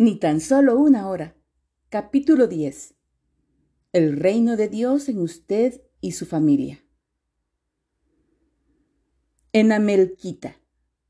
ni 0.00 0.16
tan 0.16 0.40
solo 0.40 0.78
una 0.80 1.10
hora. 1.10 1.36
Capítulo 1.90 2.46
10. 2.46 2.94
El 3.92 4.16
reino 4.16 4.56
de 4.56 4.68
Dios 4.68 5.10
en 5.10 5.18
usted 5.18 5.82
y 6.00 6.12
su 6.12 6.24
familia. 6.24 6.82
En 9.52 9.72
Amelquita, 9.72 10.56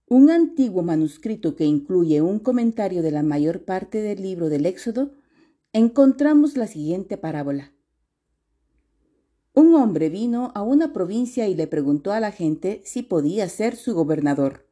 un 0.09 0.29
antiguo 0.29 0.83
manuscrito 0.83 1.55
que 1.55 1.67
incluye 1.67 2.21
un 2.21 2.41
comentario 2.41 3.01
de 3.03 3.13
la 3.13 3.23
mayor 3.23 3.65
parte 3.65 4.03
del 4.03 4.23
libro 4.23 4.49
del 4.49 4.67
Éxodo, 4.67 5.13
encontramos 5.73 6.57
la 6.57 6.67
siguiente 6.67 7.17
parábola. 7.17 7.73
Un 9.55 9.73
hombre 9.77 10.09
vino 10.09 10.51
a 10.57 10.63
una 10.63 10.93
provincia 10.93 11.47
y 11.47 11.55
le 11.55 11.69
preguntó 11.69 12.11
a 12.11 12.19
la 12.19 12.33
gente 12.33 12.83
si 12.85 13.05
podía 13.05 13.49
ser 13.49 13.77
su 13.77 13.95
gobernador. 13.95 14.69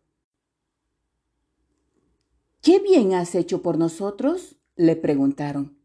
¿Qué 2.69 2.81
bien 2.81 3.15
has 3.15 3.35
hecho 3.35 3.63
por 3.63 3.79
nosotros? 3.79 4.57
le 4.77 4.95
preguntaron. 4.95 5.79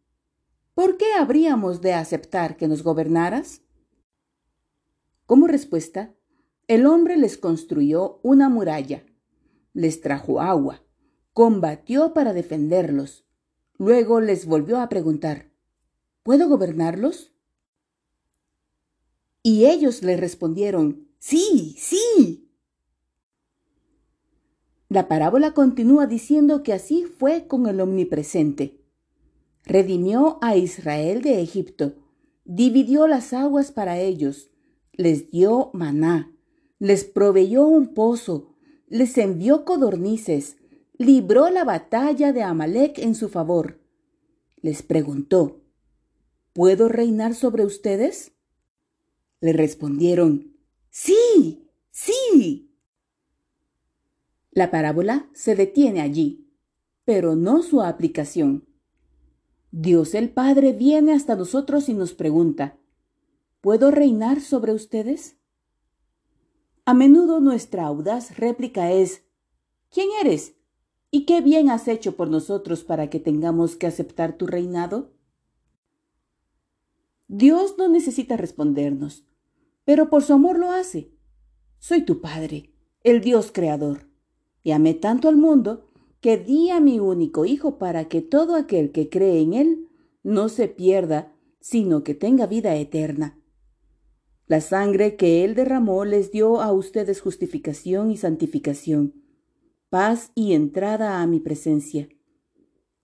¿Por 0.74 0.98
qué 0.98 1.14
habríamos 1.18 1.80
de 1.80 1.94
aceptar 1.94 2.58
que 2.58 2.68
nos 2.68 2.84
gobernaras? 2.84 3.62
Como 5.26 5.48
respuesta, 5.48 6.14
el 6.68 6.86
hombre 6.86 7.16
les 7.16 7.38
construyó 7.38 8.20
una 8.22 8.50
muralla, 8.50 9.06
les 9.72 10.02
trajo 10.02 10.42
agua, 10.42 10.84
combatió 11.32 12.14
para 12.14 12.34
defenderlos. 12.34 13.26
Luego 13.78 14.20
les 14.20 14.46
volvió 14.46 14.82
a 14.82 14.90
preguntar, 14.90 15.54
¿puedo 16.22 16.50
gobernarlos? 16.50 17.32
Y 19.42 19.68
ellos 19.68 20.04
le 20.04 20.18
respondieron, 20.18 21.08
sí, 21.18 21.78
sí. 21.80 22.53
La 24.94 25.08
parábola 25.08 25.56
continúa 25.56 26.06
diciendo 26.06 26.62
que 26.62 26.72
así 26.72 27.06
fue 27.06 27.48
con 27.48 27.66
el 27.66 27.82
omnipresente. 27.82 28.80
Redimió 29.66 30.38
a 30.44 30.56
Israel 30.56 31.24
de 31.24 31.42
Egipto, 31.42 31.96
dividió 32.46 33.08
las 33.08 33.34
aguas 33.34 33.72
para 33.72 33.98
ellos, 33.98 34.52
les 34.92 35.32
dio 35.32 35.72
maná, 35.74 36.32
les 36.78 37.06
proveyó 37.06 37.66
un 37.66 37.96
pozo, 37.96 38.56
les 38.88 39.18
envió 39.18 39.66
codornices, 39.66 40.58
libró 41.00 41.50
la 41.50 41.64
batalla 41.64 42.32
de 42.32 42.44
Amalek 42.44 43.00
en 43.00 43.16
su 43.16 43.30
favor. 43.30 43.80
Les 44.62 44.84
preguntó, 44.84 45.64
¿Puedo 46.54 46.88
reinar 46.88 47.34
sobre 47.34 47.66
ustedes? 47.66 48.34
Le 49.42 49.54
respondieron, 49.54 50.56
Sí, 50.92 51.68
sí. 51.90 52.73
La 54.56 54.70
parábola 54.70 55.28
se 55.34 55.56
detiene 55.56 56.02
allí, 56.02 56.48
pero 57.06 57.36
no 57.36 57.64
su 57.64 57.82
aplicación. 57.82 58.68
Dios 59.72 60.14
el 60.14 60.30
Padre 60.30 60.74
viene 60.74 61.14
hasta 61.14 61.36
nosotros 61.36 61.90
y 61.90 61.96
nos 61.96 62.14
pregunta, 62.14 62.78
¿puedo 63.62 63.90
reinar 63.90 64.42
sobre 64.42 64.72
ustedes? 64.72 65.38
A 66.86 66.94
menudo 66.94 67.40
nuestra 67.40 67.86
audaz 67.86 68.38
réplica 68.38 68.92
es, 68.92 69.24
¿quién 69.90 70.10
eres? 70.22 70.56
¿Y 71.10 71.26
qué 71.26 71.42
bien 71.42 71.72
has 71.72 71.88
hecho 71.88 72.16
por 72.16 72.30
nosotros 72.30 72.84
para 72.84 73.10
que 73.10 73.20
tengamos 73.20 73.76
que 73.76 73.88
aceptar 73.88 74.38
tu 74.38 74.46
reinado? 74.46 75.14
Dios 77.28 77.76
no 77.80 77.88
necesita 77.88 78.38
respondernos, 78.38 79.26
pero 79.84 80.12
por 80.12 80.22
su 80.22 80.34
amor 80.34 80.60
lo 80.60 80.70
hace. 80.70 81.12
Soy 81.80 82.06
tu 82.06 82.22
Padre, 82.22 82.72
el 83.04 83.22
Dios 83.22 83.52
Creador 83.52 84.13
y 84.64 84.72
amé 84.72 84.94
tanto 84.94 85.28
al 85.28 85.36
mundo 85.36 85.90
que 86.22 86.38
di 86.38 86.70
a 86.70 86.80
mi 86.80 87.00
único 87.00 87.46
Hijo 87.46 87.78
para 87.78 88.06
que 88.06 88.22
todo 88.22 88.56
aquel 88.56 88.92
que 88.92 89.10
cree 89.10 89.42
en 89.42 89.54
Él 89.54 89.90
no 90.24 90.48
se 90.48 90.70
pierda, 90.70 91.36
sino 91.60 92.04
que 92.04 92.16
tenga 92.16 92.48
vida 92.48 92.76
eterna. 92.76 93.38
La 94.48 94.62
sangre 94.62 95.18
que 95.18 95.44
Él 95.44 95.54
derramó 95.54 96.06
les 96.06 96.32
dio 96.32 96.62
a 96.62 96.72
ustedes 96.72 97.20
justificación 97.20 98.10
y 98.10 98.18
santificación, 98.18 99.22
paz 99.90 100.32
y 100.34 100.54
entrada 100.54 101.22
a 101.22 101.28
mi 101.28 101.42
presencia. 101.42 102.08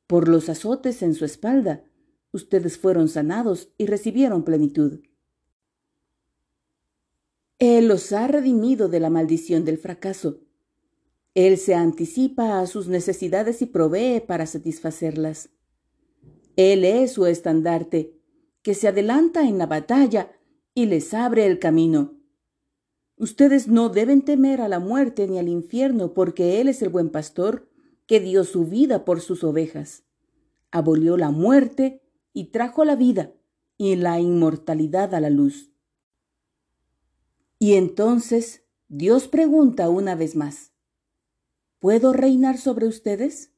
Por 0.07 0.29
los 0.29 0.47
azotes 0.47 1.01
en 1.01 1.13
su 1.13 1.25
espalda, 1.25 1.83
ustedes 2.31 2.77
fueron 2.77 3.09
sanados 3.09 3.73
y 3.77 3.85
recibieron 3.85 4.43
plenitud. 4.43 5.01
Él 7.57 7.89
los 7.89 8.13
ha 8.13 8.27
redimido 8.27 8.87
de 8.87 9.01
la 9.01 9.09
maldición 9.09 9.65
del 9.65 9.77
fracaso 9.77 10.39
él 11.47 11.57
se 11.57 11.73
anticipa 11.73 12.59
a 12.59 12.67
sus 12.67 12.87
necesidades 12.87 13.61
y 13.61 13.65
provee 13.65 14.19
para 14.19 14.45
satisfacerlas. 14.45 15.49
Él 16.57 16.83
es 16.83 17.13
su 17.13 17.25
estandarte, 17.25 18.19
que 18.61 18.73
se 18.73 18.89
adelanta 18.89 19.47
en 19.47 19.57
la 19.57 19.65
batalla 19.65 20.31
y 20.73 20.87
les 20.87 21.13
abre 21.13 21.45
el 21.45 21.59
camino. 21.59 22.19
Ustedes 23.15 23.69
no 23.69 23.87
deben 23.87 24.23
temer 24.23 24.59
a 24.59 24.67
la 24.67 24.79
muerte 24.79 25.27
ni 25.27 25.39
al 25.39 25.47
infierno, 25.47 26.13
porque 26.13 26.59
Él 26.59 26.67
es 26.67 26.81
el 26.81 26.89
buen 26.89 27.09
pastor 27.09 27.69
que 28.05 28.19
dio 28.19 28.43
su 28.43 28.65
vida 28.65 29.05
por 29.05 29.21
sus 29.21 29.43
ovejas. 29.45 30.03
Abolió 30.71 31.15
la 31.15 31.31
muerte 31.31 32.01
y 32.33 32.51
trajo 32.51 32.83
la 32.83 32.97
vida 32.97 33.33
y 33.77 33.95
la 33.95 34.19
inmortalidad 34.19 35.15
a 35.15 35.21
la 35.21 35.29
luz. 35.29 35.71
Y 37.59 37.75
entonces 37.75 38.63
Dios 38.89 39.29
pregunta 39.29 39.89
una 39.89 40.15
vez 40.15 40.35
más, 40.35 40.68
¿Puedo 41.79 42.11
reinar 42.11 42.57
sobre 42.57 42.87
ustedes? 42.87 43.51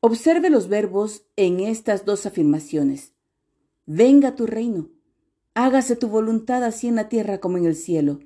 Observe 0.00 0.50
los 0.50 0.68
verbos 0.68 1.22
en 1.36 1.60
estas 1.60 2.04
dos 2.04 2.26
afirmaciones. 2.26 3.14
Venga 3.86 4.34
tu 4.34 4.46
reino, 4.46 4.90
hágase 5.54 5.96
tu 5.96 6.08
voluntad 6.08 6.64
así 6.64 6.88
en 6.88 6.96
la 6.96 7.08
tierra 7.08 7.40
como 7.40 7.56
en 7.56 7.64
el 7.64 7.76
cielo. 7.76 8.20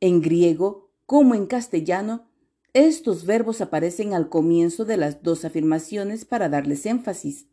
En 0.00 0.20
griego, 0.20 0.90
como 1.06 1.34
en 1.34 1.46
castellano, 1.46 2.28
estos 2.74 3.24
verbos 3.24 3.62
aparecen 3.62 4.12
al 4.12 4.28
comienzo 4.28 4.84
de 4.84 4.98
las 4.98 5.22
dos 5.22 5.46
afirmaciones 5.46 6.26
para 6.26 6.50
darles 6.50 6.84
énfasis. 6.84 7.46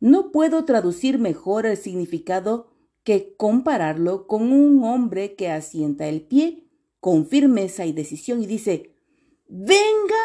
No 0.00 0.32
puedo 0.32 0.64
traducir 0.64 1.20
mejor 1.20 1.66
el 1.66 1.76
significado 1.76 2.73
que 3.04 3.36
compararlo 3.36 4.26
con 4.26 4.50
un 4.50 4.82
hombre 4.82 5.36
que 5.36 5.50
asienta 5.50 6.08
el 6.08 6.22
pie 6.22 6.64
con 7.00 7.26
firmeza 7.26 7.84
y 7.84 7.92
decisión 7.92 8.42
y 8.42 8.46
dice, 8.46 8.96
venga 9.46 10.16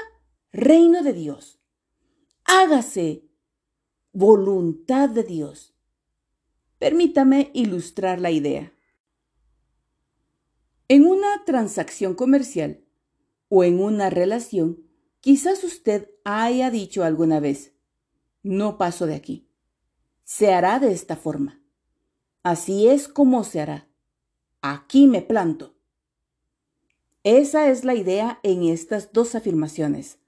reino 0.53 1.03
de 1.03 1.11
Dios, 1.11 1.59
hágase 2.45 3.29
voluntad 4.13 5.09
de 5.09 5.23
Dios. 5.23 5.75
Permítame 6.77 7.51
ilustrar 7.53 8.21
la 8.21 8.31
idea. 8.31 8.73
En 10.87 11.05
una 11.05 11.43
transacción 11.45 12.15
comercial 12.15 12.85
o 13.49 13.65
en 13.65 13.81
una 13.81 14.09
relación, 14.09 14.87
quizás 15.19 15.65
usted 15.65 16.09
haya 16.23 16.71
dicho 16.71 17.03
alguna 17.03 17.41
vez, 17.41 17.75
no 18.41 18.77
paso 18.77 19.05
de 19.05 19.15
aquí. 19.15 19.49
Se 20.23 20.53
hará 20.53 20.79
de 20.79 20.93
esta 20.93 21.17
forma. 21.17 21.58
Así 22.43 22.87
es 22.87 23.07
como 23.07 23.43
se 23.43 23.61
hará. 23.61 23.87
Aquí 24.61 25.07
me 25.07 25.21
planto. 25.21 25.75
Esa 27.23 27.69
es 27.69 27.83
la 27.83 27.95
idea 27.95 28.39
en 28.43 28.63
estas 28.63 29.11
dos 29.11 29.35
afirmaciones. 29.35 30.19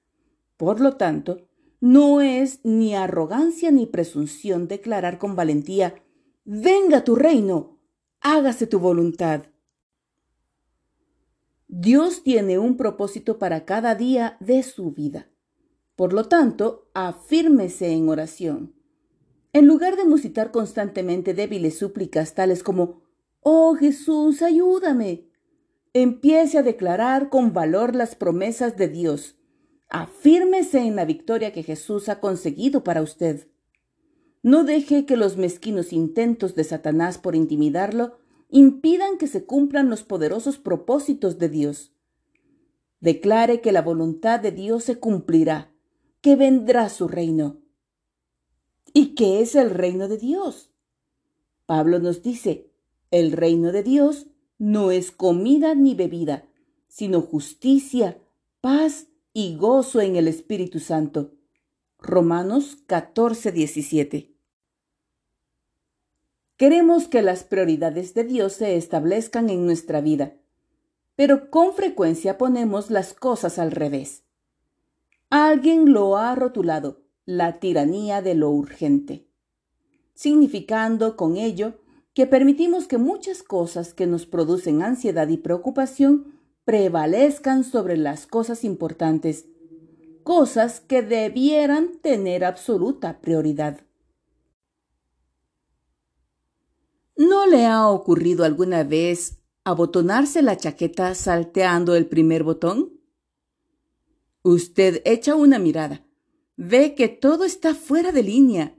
Por 0.58 0.82
lo 0.82 0.98
tanto, 0.98 1.48
no 1.80 2.22
es 2.22 2.60
ni 2.64 2.96
arrogancia 2.96 3.72
ni 3.72 3.88
presunción 3.88 4.68
declarar 4.68 5.18
con 5.18 5.36
valentía, 5.36 5.96
venga 6.44 7.04
tu 7.04 7.16
reino, 7.16 7.80
hágase 8.20 8.68
tu 8.68 8.78
voluntad. 8.78 9.46
Dios 11.68 12.22
tiene 12.22 12.60
un 12.60 12.78
propósito 12.78 13.40
para 13.40 13.66
cada 13.66 13.96
día 13.96 14.38
de 14.42 14.62
su 14.62 14.92
vida. 14.92 15.30
Por 15.96 16.14
lo 16.14 16.28
tanto, 16.28 16.90
afírmese 16.94 17.92
en 17.94 18.10
oración. 18.10 18.75
En 19.53 19.68
lugar 19.68 19.98
de 19.98 20.06
musitar 20.06 20.51
constantemente 20.51 21.33
débiles 21.33 21.77
súplicas 21.77 22.33
tales 22.36 22.63
como 22.63 23.01
Oh 23.42 23.75
Jesús, 23.75 24.42
ayúdame, 24.42 25.25
empiece 25.94 26.57
a 26.57 26.63
declarar 26.63 27.30
con 27.30 27.51
valor 27.51 27.95
las 27.95 28.15
promesas 28.15 28.77
de 28.77 28.88
Dios. 28.88 29.36
Afírmese 29.89 30.80
en 30.80 30.95
la 30.95 31.03
victoria 31.03 31.51
que 31.51 31.63
Jesús 31.63 32.07
ha 32.07 32.21
conseguido 32.21 32.83
para 32.83 33.01
usted. 33.01 33.48
No 34.42 34.63
deje 34.63 35.06
que 35.06 35.18
los 35.18 35.36
mezquinos 35.36 35.92
intentos 35.92 36.56
de 36.56 36.63
Satanás 36.63 37.18
por 37.18 37.36
intimidarlo 37.36 38.19
impidan 38.47 39.18
que 39.18 39.27
se 39.27 39.45
cumplan 39.45 39.89
los 39.89 40.04
poderosos 40.04 40.59
propósitos 40.59 41.39
de 41.39 41.50
Dios. 41.50 41.92
Declare 43.01 43.59
que 43.59 43.74
la 43.74 43.81
voluntad 43.81 44.39
de 44.39 44.51
Dios 44.51 44.86
se 44.86 44.97
cumplirá, 44.97 45.74
que 46.21 46.36
vendrá 46.38 46.88
su 46.88 47.07
reino 47.09 47.61
¿Y 48.94 49.16
qué 49.16 49.42
es 49.42 49.56
el 49.56 49.69
reino 49.69 50.07
de 50.07 50.18
Dios? 50.18 50.72
Pablo 51.66 52.00
nos 52.00 52.22
dice, 52.22 52.69
el 53.12 53.31
reino 53.31 53.72
de 53.72 53.83
Dios 53.83 54.28
no 54.57 54.92
es 54.92 55.12
comida 55.12 55.74
ni 55.75 55.95
bebida, 55.95 56.45
sino 56.88 57.22
justicia, 57.22 58.18
paz 58.60 59.07
y 59.33 59.56
gozo 59.56 60.01
en 60.01 60.18
el 60.18 60.28
Espíritu 60.28 60.80
Santo. 60.80 61.31
Romanos 62.00 62.78
14, 62.88 63.51
17. 63.51 64.36
Queremos 66.57 67.07
que 67.07 67.22
las 67.22 67.44
prioridades 67.44 68.13
de 68.13 68.24
Dios 68.24 68.54
se 68.54 68.75
establezcan 68.75 69.50
en 69.50 69.66
nuestra 69.66 70.01
vida, 70.01 70.36
pero 71.16 71.50
con 71.50 71.74
frecuencia 71.74 72.38
ponemos 72.38 72.92
las 72.92 73.13
cosas 73.13 73.57
al 73.57 73.72
revés. 73.72 74.24
Alguien 75.30 75.94
lo 75.94 76.18
ha 76.18 76.36
rotulado 76.36 77.01
la 77.25 77.59
tiranía 77.59 78.21
de 78.21 78.35
lo 78.35 78.50
urgente, 78.50 79.27
significando 80.13 81.15
con 81.15 81.38
ello 81.38 81.75
que 82.13 82.27
permitimos 82.27 82.88
que 82.88 82.97
muchas 82.97 83.44
cosas 83.44 83.94
que 83.94 84.07
nos 84.07 84.25
producen 84.25 84.81
ansiedad 84.81 85.27
y 85.29 85.38
preocupación 85.38 86.39
prevalezcan 86.65 87.63
sobre 87.63 87.97
las 87.97 88.27
cosas 88.27 88.63
importantes, 88.63 89.45
cosas 90.23 90.79
que 90.81 91.01
debieran 91.01 91.97
tener 92.01 92.44
absoluta 92.45 93.21
prioridad. 93.21 93.81
¿No 97.18 97.45
le 97.45 97.65
ha 97.65 97.88
ocurrido 97.88 98.44
alguna 98.44 98.83
vez 98.83 99.38
abotonarse 99.63 100.41
la 100.41 100.57
chaqueta 100.57 101.13
salteando 101.15 101.95
el 101.95 102.07
primer 102.07 102.44
botón? 102.44 103.00
Usted 104.44 105.01
echa 105.06 105.35
una 105.35 105.59
mirada, 105.59 106.03
ve 106.63 106.94
que 106.94 107.08
todo 107.08 107.44
está 107.44 107.74
fuera 107.74 108.12
de 108.12 108.22
línea 108.22 108.78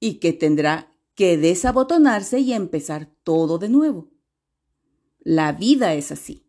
y 0.00 0.14
que 0.14 0.32
tendrá 0.32 0.92
que 1.14 1.38
desabotonarse 1.38 2.40
y 2.40 2.52
empezar 2.52 3.14
todo 3.22 3.58
de 3.58 3.68
nuevo. 3.68 4.10
La 5.20 5.52
vida 5.52 5.94
es 5.94 6.10
así. 6.10 6.44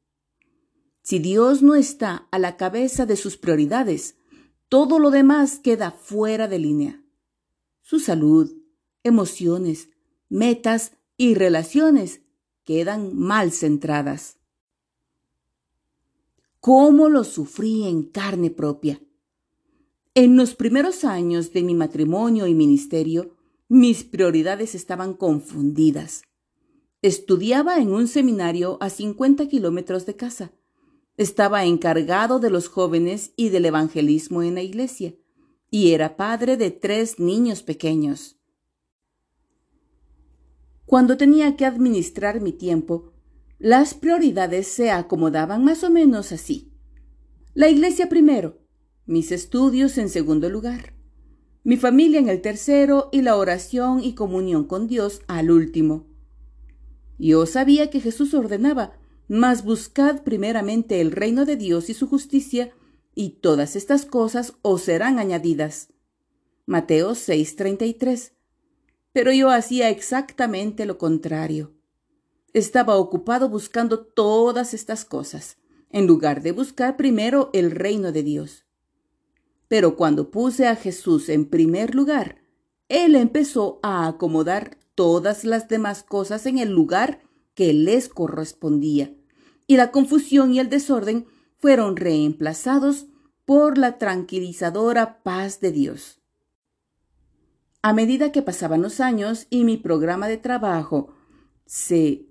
Si 1.04 1.20
Dios 1.20 1.62
no 1.62 1.76
está 1.76 2.28
a 2.32 2.40
la 2.40 2.58
cabeza 2.58 3.06
de 3.06 3.16
sus 3.16 3.38
prioridades, 3.38 4.18
todo 4.70 4.98
lo 4.98 5.12
demás 5.12 5.60
queda 5.60 5.92
fuera 5.92 6.48
de 6.48 6.58
línea. 6.58 7.04
Su 7.84 8.00
salud, 8.00 8.52
emociones, 9.04 9.90
metas 10.30 10.94
y 11.16 11.36
relaciones 11.36 12.22
quedan 12.64 13.16
mal 13.16 13.52
centradas. 13.52 14.38
¿Cómo 16.60 17.08
lo 17.08 17.24
sufrí 17.24 17.88
en 17.88 18.02
carne 18.02 18.50
propia? 18.50 19.00
En 20.14 20.36
los 20.36 20.56
primeros 20.56 21.04
años 21.06 21.54
de 21.54 21.64
mi 21.64 21.74
matrimonio 21.74 22.48
y 22.48 22.54
ministerio, 22.54 23.38
mis 23.70 24.04
prioridades 24.04 24.76
estaban 24.76 25.14
confundidas. 25.14 26.24
Estudiaba 27.02 27.78
en 27.78 27.92
un 27.92 28.08
seminario 28.08 28.78
a 28.82 28.90
50 28.90 29.48
kilómetros 29.48 30.06
de 30.06 30.16
casa 30.16 30.52
estaba 31.18 31.66
encargado 31.66 32.40
de 32.40 32.50
los 32.50 32.68
jóvenes 32.68 33.34
y 33.36 33.50
del 33.50 33.66
evangelismo 33.66 34.44
en 34.44 34.56
la 34.56 34.62
iglesia, 34.62 35.14
y 35.70 35.92
era 35.92 36.18
padre 36.18 36.58
de 36.58 36.72
tres 36.72 37.20
niños 37.20 37.62
pequeños. 37.64 38.38
Cuando 40.86 41.18
tenía 41.18 41.56
que 41.56 41.66
administrar 41.66 42.42
mi 42.42 42.52
tiempo, 42.52 43.14
las 43.60 43.94
prioridades 43.94 44.68
se 44.68 44.90
acomodaban 44.90 45.64
más 45.64 45.84
o 45.84 45.90
menos 45.90 46.32
así. 46.32 46.74
La 47.54 47.70
iglesia 47.70 48.10
primero, 48.10 48.58
mis 49.12 49.32
estudios 49.32 49.98
en 49.98 50.10
segundo 50.10 50.50
lugar, 50.50 50.94
mi 51.64 51.78
familia 51.78 52.20
en 52.20 52.30
el 52.30 52.42
tercero 52.42 53.10
y 53.12 53.22
la 53.22 53.36
oración 53.36 54.04
y 54.04 54.16
comunión 54.16 54.64
con 54.66 54.88
Dios 54.88 55.22
al 55.28 55.52
último. 55.52 56.08
Yo 57.20 57.46
sabía 57.46 57.90
que 57.90 58.00
Jesús 58.00 58.34
ordenaba 58.34 58.94
mas 59.34 59.64
buscad 59.64 60.24
primeramente 60.24 61.00
el 61.00 61.14
reino 61.14 61.46
de 61.46 61.56
Dios 61.56 61.90
y 61.90 61.94
su 61.94 62.06
justicia, 62.06 62.74
y 63.16 63.40
todas 63.40 63.78
estas 63.78 64.06
cosas 64.06 64.56
os 64.62 64.82
serán 64.82 65.20
añadidas. 65.20 65.88
Mateo 66.66 67.16
6:33. 67.16 68.34
Pero 69.14 69.32
yo 69.32 69.50
hacía 69.50 69.90
exactamente 69.90 70.86
lo 70.86 70.98
contrario. 70.98 71.74
Estaba 72.52 72.98
ocupado 72.98 73.48
buscando 73.48 74.02
todas 74.02 74.74
estas 74.74 75.06
cosas, 75.06 75.60
en 75.92 76.08
lugar 76.08 76.42
de 76.42 76.52
buscar 76.52 76.98
primero 76.98 77.52
el 77.54 77.72
reino 77.72 78.12
de 78.12 78.24
Dios. 78.24 78.66
Pero 79.72 79.96
cuando 79.96 80.32
puse 80.32 80.68
a 80.68 80.76
Jesús 80.76 81.30
en 81.30 81.46
primer 81.46 81.96
lugar, 81.96 82.42
Él 82.90 83.16
empezó 83.16 83.80
a 83.84 84.06
acomodar 84.06 84.78
todas 84.96 85.46
las 85.46 85.70
demás 85.70 86.04
cosas 86.04 86.46
en 86.46 86.58
el 86.58 86.72
lugar 86.72 87.22
que 87.54 87.72
les 87.72 88.10
correspondía 88.10 89.16
y 89.68 89.78
la 89.78 89.92
confusión 89.92 90.54
y 90.54 90.60
el 90.60 90.68
desorden 90.68 91.26
fueron 91.58 91.96
reemplazados 91.96 93.08
por 93.46 93.78
la 93.78 93.98
tranquilizadora 93.98 95.24
paz 95.24 95.62
de 95.62 95.72
Dios. 95.72 96.20
A 97.82 97.94
medida 97.94 98.34
que 98.34 98.42
pasaban 98.42 98.82
los 98.82 99.00
años 99.00 99.48
y 99.50 99.64
mi 99.64 99.78
programa 99.78 100.28
de 100.28 100.36
trabajo 100.36 101.14
se 101.66 102.26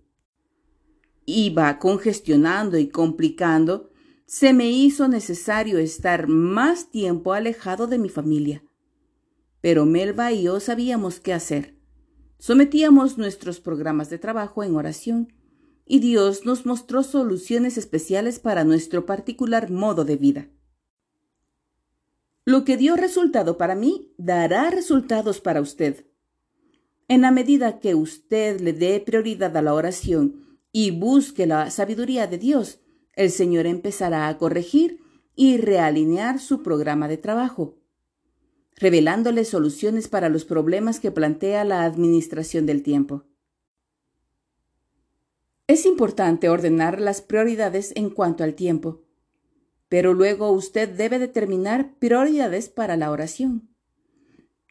iba 1.24 1.78
congestionando 1.78 2.76
y 2.76 2.90
complicando, 2.90 3.89
se 4.30 4.52
me 4.52 4.70
hizo 4.70 5.08
necesario 5.08 5.80
estar 5.80 6.28
más 6.28 6.88
tiempo 6.88 7.32
alejado 7.32 7.88
de 7.88 7.98
mi 7.98 8.08
familia. 8.08 8.62
Pero 9.60 9.86
Melba 9.86 10.30
y 10.30 10.44
yo 10.44 10.60
sabíamos 10.60 11.18
qué 11.18 11.32
hacer. 11.32 11.74
Sometíamos 12.38 13.18
nuestros 13.18 13.58
programas 13.58 14.08
de 14.08 14.18
trabajo 14.18 14.62
en 14.62 14.76
oración 14.76 15.32
y 15.84 15.98
Dios 15.98 16.46
nos 16.46 16.64
mostró 16.64 17.02
soluciones 17.02 17.76
especiales 17.76 18.38
para 18.38 18.62
nuestro 18.62 19.04
particular 19.04 19.68
modo 19.68 20.04
de 20.04 20.14
vida. 20.14 20.48
Lo 22.44 22.64
que 22.64 22.76
dio 22.76 22.94
resultado 22.94 23.58
para 23.58 23.74
mí 23.74 24.14
dará 24.16 24.70
resultados 24.70 25.40
para 25.40 25.60
usted. 25.60 26.06
En 27.08 27.22
la 27.22 27.32
medida 27.32 27.80
que 27.80 27.96
usted 27.96 28.60
le 28.60 28.74
dé 28.74 29.00
prioridad 29.00 29.56
a 29.56 29.62
la 29.62 29.74
oración 29.74 30.60
y 30.70 30.92
busque 30.92 31.48
la 31.48 31.68
sabiduría 31.70 32.28
de 32.28 32.38
Dios, 32.38 32.79
el 33.20 33.30
Señor 33.30 33.66
empezará 33.66 34.28
a 34.28 34.38
corregir 34.38 35.02
y 35.36 35.58
realinear 35.58 36.40
su 36.40 36.62
programa 36.62 37.06
de 37.06 37.18
trabajo, 37.18 37.76
revelándole 38.76 39.44
soluciones 39.44 40.08
para 40.08 40.30
los 40.30 40.46
problemas 40.46 41.00
que 41.00 41.10
plantea 41.10 41.64
la 41.64 41.84
administración 41.84 42.64
del 42.64 42.82
tiempo. 42.82 43.26
Es 45.66 45.84
importante 45.84 46.48
ordenar 46.48 46.98
las 46.98 47.20
prioridades 47.20 47.92
en 47.94 48.08
cuanto 48.08 48.42
al 48.42 48.54
tiempo, 48.54 49.02
pero 49.90 50.14
luego 50.14 50.50
usted 50.50 50.88
debe 50.88 51.18
determinar 51.18 51.98
prioridades 51.98 52.70
para 52.70 52.96
la 52.96 53.10
oración. 53.10 53.68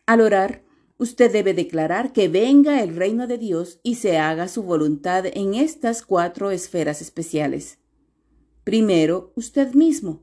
Al 0.08 0.22
orar, 0.22 0.64
usted 0.98 1.32
debe 1.32 1.54
declarar 1.54 2.14
que 2.14 2.30
venga 2.30 2.82
el 2.82 2.96
reino 2.96 3.28
de 3.28 3.38
Dios 3.38 3.80
y 3.84 3.96
se 3.96 4.18
haga 4.18 4.48
su 4.48 4.64
voluntad 4.64 5.28
en 5.28 5.54
estas 5.54 6.02
cuatro 6.02 6.50
esferas 6.50 7.00
especiales. 7.00 7.78
Primero, 8.70 9.34
usted 9.36 9.74
mismo. 9.74 10.22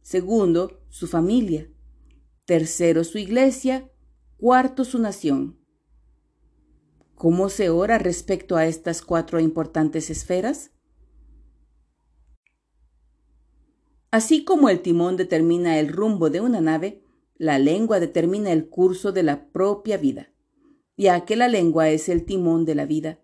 Segundo, 0.00 0.80
su 0.90 1.08
familia. 1.08 1.68
Tercero, 2.44 3.02
su 3.02 3.18
iglesia. 3.18 3.90
Cuarto, 4.36 4.84
su 4.84 5.00
nación. 5.00 5.58
¿Cómo 7.16 7.48
se 7.48 7.70
ora 7.70 7.98
respecto 7.98 8.54
a 8.54 8.66
estas 8.66 9.02
cuatro 9.02 9.40
importantes 9.40 10.08
esferas? 10.08 10.70
Así 14.12 14.44
como 14.44 14.68
el 14.68 14.80
timón 14.80 15.16
determina 15.16 15.80
el 15.80 15.88
rumbo 15.88 16.30
de 16.30 16.40
una 16.40 16.60
nave, 16.60 17.02
la 17.34 17.58
lengua 17.58 17.98
determina 17.98 18.52
el 18.52 18.68
curso 18.68 19.10
de 19.10 19.24
la 19.24 19.48
propia 19.50 19.96
vida, 19.96 20.32
ya 20.96 21.24
que 21.24 21.34
la 21.34 21.48
lengua 21.48 21.88
es 21.88 22.08
el 22.08 22.24
timón 22.24 22.66
de 22.66 22.76
la 22.76 22.86
vida. 22.86 23.20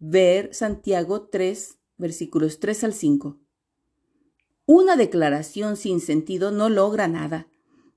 Ver 0.00 0.52
Santiago 0.52 1.28
3, 1.28 1.78
versículos 1.96 2.58
3 2.58 2.82
al 2.82 2.92
5. 2.92 3.43
Una 4.66 4.96
declaración 4.96 5.76
sin 5.76 6.00
sentido 6.00 6.50
no 6.50 6.68
logra 6.68 7.08
nada, 7.08 7.48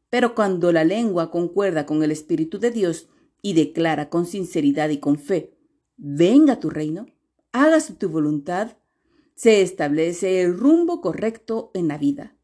pero 0.10 0.36
cuando 0.36 0.72
la 0.72 0.84
lengua 0.84 1.32
concuerda 1.32 1.86
con 1.86 2.04
el 2.04 2.12
Espíritu 2.12 2.60
de 2.60 2.72
Dios, 2.72 3.08
y 3.42 3.54
declara 3.54 4.10
con 4.10 4.26
sinceridad 4.26 4.90
y 4.90 4.98
con 4.98 5.18
fe, 5.18 5.54
venga 5.96 6.60
tu 6.60 6.70
reino, 6.70 7.06
hágase 7.52 7.94
tu 7.94 8.10
voluntad, 8.10 8.78
se 9.36 9.62
establece 9.62 10.42
el 10.42 10.58
rumbo 10.58 11.02
correcto 11.02 11.72
en 11.74 11.88
la 11.88 11.98
vida. 11.98 12.36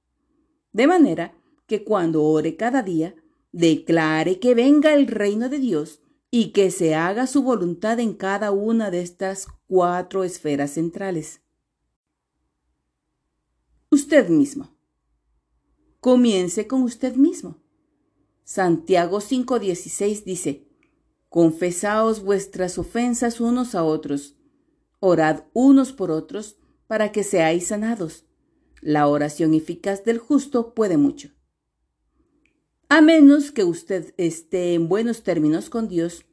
De 0.71 0.87
manera 0.87 1.35
que 1.67 1.83
cuando 1.83 2.23
ore 2.23 2.55
cada 2.55 2.83
día, 2.83 3.15
declare 3.51 4.39
que 4.39 4.55
venga 4.55 4.93
el 4.93 5.07
reino 5.07 5.49
de 5.49 5.59
Dios 5.59 6.01
y 6.31 6.51
que 6.51 6.71
se 6.71 6.95
haga 6.95 7.27
su 7.27 7.43
voluntad 7.43 7.99
en 7.99 8.13
cada 8.13 8.51
una 8.51 8.89
de 8.89 9.01
estas 9.01 9.47
cuatro 9.67 10.23
esferas 10.23 10.71
centrales. 10.71 11.42
Usted 13.93 14.27
mismo. 14.27 14.75
Comience 15.99 16.65
con 16.65 16.81
usted 16.81 17.13
mismo. 17.15 17.61
Santiago 18.43 19.21
5:16 19.21 20.23
dice, 20.23 20.67
Confesaos 21.29 22.23
vuestras 22.23 22.79
ofensas 22.79 23.39
unos 23.39 23.75
a 23.75 23.83
otros, 23.83 24.35
orad 24.99 25.43
unos 25.53 25.93
por 25.93 26.09
otros, 26.09 26.57
para 26.87 27.11
que 27.11 27.23
seáis 27.23 27.67
sanados. 27.67 28.25
La 28.81 29.07
oración 29.07 29.53
eficaz 29.53 30.03
del 30.03 30.17
justo 30.17 30.73
puede 30.73 30.97
mucho. 30.97 31.29
A 32.89 32.99
menos 32.99 33.51
que 33.51 33.63
usted 33.63 34.15
esté 34.17 34.73
en 34.73 34.89
buenos 34.89 35.21
términos 35.21 35.69
con 35.69 35.87
Dios, 35.87 36.25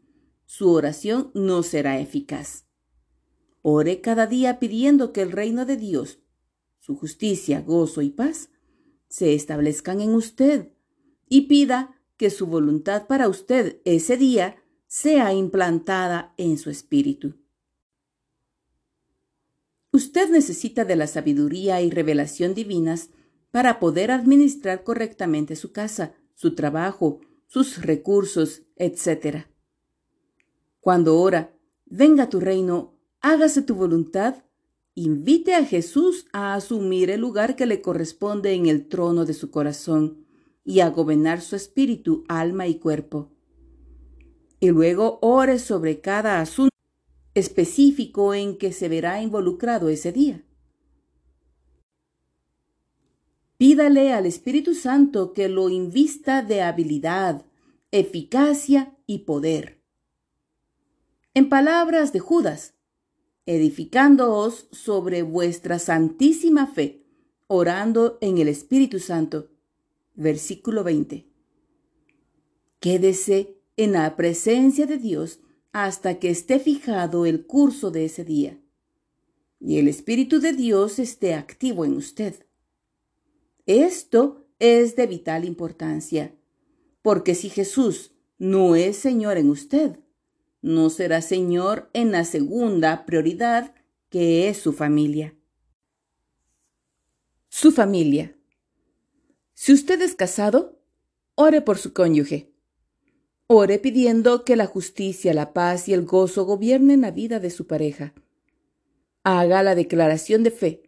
su 0.47 0.71
oración 0.71 1.31
no 1.35 1.63
será 1.63 2.01
eficaz. 2.01 2.65
Ore 3.61 4.01
cada 4.01 4.27
día 4.27 4.59
pidiendo 4.59 5.13
que 5.13 5.21
el 5.21 5.31
reino 5.31 5.67
de 5.67 5.77
Dios, 5.77 6.21
justicia, 6.97 7.61
gozo 7.61 8.03
y 8.03 8.11
paz, 8.11 8.51
se 9.09 9.35
establezcan 9.35 10.01
en 10.01 10.15
usted 10.15 10.73
y 11.29 11.43
pida 11.43 12.01
que 12.17 12.31
su 12.31 12.47
voluntad 12.47 13.07
para 13.07 13.29
usted 13.29 13.81
ese 13.85 14.17
día 14.17 14.57
sea 14.87 15.33
implantada 15.33 16.35
en 16.37 16.59
su 16.59 16.71
espíritu. 16.71 17.37
Usted 19.93 20.31
necesita 20.31 20.85
de 20.85 20.97
la 20.97 21.07
sabiduría 21.07 21.81
y 21.81 21.91
revelación 21.91 22.55
divinas 22.55 23.11
para 23.51 23.81
poder 23.81 24.11
administrar 24.11 24.85
correctamente 24.85 25.57
su 25.57 25.73
casa, 25.73 26.15
su 26.35 26.55
trabajo, 26.55 27.21
sus 27.47 27.83
recursos, 27.83 28.63
etc. 28.77 29.47
Cuando 30.81 31.19
ora, 31.19 31.53
venga 31.87 32.29
tu 32.29 32.39
reino, 32.39 32.95
hágase 33.21 33.63
tu 33.63 33.75
voluntad, 33.75 34.45
invite 35.05 35.55
a 35.55 35.65
Jesús 35.65 36.27
a 36.33 36.55
asumir 36.55 37.11
el 37.11 37.21
lugar 37.21 37.57
que 37.57 37.67
le 37.67 37.81
corresponde 37.81 38.53
en 38.53 38.67
el 38.67 38.87
trono 38.87 39.25
de 39.25 39.35
su 39.35 39.51
corazón 39.51 40.27
y 40.65 40.81
a 40.81 40.91
gobernar 40.91 41.41
su 41.41 41.57
espíritu, 41.57 42.25
alma 42.29 42.67
y 42.67 42.75
cuerpo. 42.79 43.31
Y 44.61 44.69
luego 44.69 45.19
ore 45.23 45.59
sobre 45.59 46.01
cada 46.01 46.41
asunto 46.41 46.75
específico 47.35 48.35
en 48.35 48.59
que 48.59 48.73
se 48.73 48.89
verá 48.89 49.23
involucrado 49.23 49.89
ese 49.89 50.13
día. 50.13 50.45
Pídale 53.57 54.13
al 54.13 54.27
Espíritu 54.27 54.75
Santo 54.75 55.33
que 55.33 55.49
lo 55.49 55.69
invista 55.69 56.43
de 56.43 56.63
habilidad, 56.63 57.45
eficacia 57.91 58.97
y 59.07 59.21
poder. 59.21 59.83
En 61.33 61.49
palabras 61.49 62.13
de 62.13 62.21
Judas, 62.21 62.75
edificándoos 63.47 64.69
sobre 64.71 65.23
vuestra 65.23 65.79
santísima 65.79 66.67
fe, 66.67 67.05
orando 67.47 68.19
en 68.21 68.39
el 68.39 68.49
Espíritu 68.49 68.99
Santo. 68.99 69.51
Versículo 70.15 70.85
20. 70.85 71.27
Quédese 72.79 73.57
en 73.77 73.93
la 73.93 74.17
presencia 74.17 74.87
de 74.87 74.99
Dios 74.99 75.41
hasta 75.73 76.19
que 76.19 76.31
esté 76.31 76.59
fijado 76.59 77.27
el 77.27 77.47
curso 77.47 77.91
de 77.91 78.05
ese 78.05 78.25
día 78.25 78.61
y 79.61 79.79
el 79.79 79.89
Espíritu 79.89 80.41
de 80.41 80.55
Dios 80.55 80.99
esté 80.99 81.35
activo 81.35 81.85
en 81.85 81.95
usted. 81.95 82.47
Esto 83.67 84.47
es 84.59 84.97
de 84.97 85.07
vital 85.07 85.45
importancia, 85.45 86.35
porque 87.03 87.35
si 87.35 87.51
Jesús 87.51 88.13
no 88.39 88.75
es 88.75 88.97
Señor 88.97 89.37
en 89.37 89.51
usted, 89.51 90.01
no 90.63 90.91
será 90.91 91.23
Señor 91.23 91.91
en 91.93 92.13
la 92.13 92.25
segunda 92.25 93.07
prioridad, 93.07 93.75
que 94.09 94.49
es 94.49 94.59
su 94.59 94.73
familia. 94.73 95.35
Su 97.49 97.73
familia. 97.73 98.37
Si 99.55 99.73
usted 99.73 100.01
es 100.03 100.15
casado, 100.15 100.81
ore 101.35 101.61
por 101.63 101.79
su 101.79 101.93
cónyuge. 101.93 102.53
Ore 103.47 103.79
pidiendo 103.79 104.45
que 104.45 104.57
la 104.57 104.67
justicia, 104.67 105.35
la 105.35 105.53
paz 105.53 105.89
y 105.89 105.93
el 105.93 106.05
gozo 106.05 106.45
gobiernen 106.45 107.01
la 107.01 107.11
vida 107.11 107.41
de 107.41 107.51
su 107.51 107.67
pareja. 107.67 108.15
Haga 109.25 109.63
la 109.63 109.75
declaración 109.75 110.43
de 110.45 110.51
fe. 110.51 110.83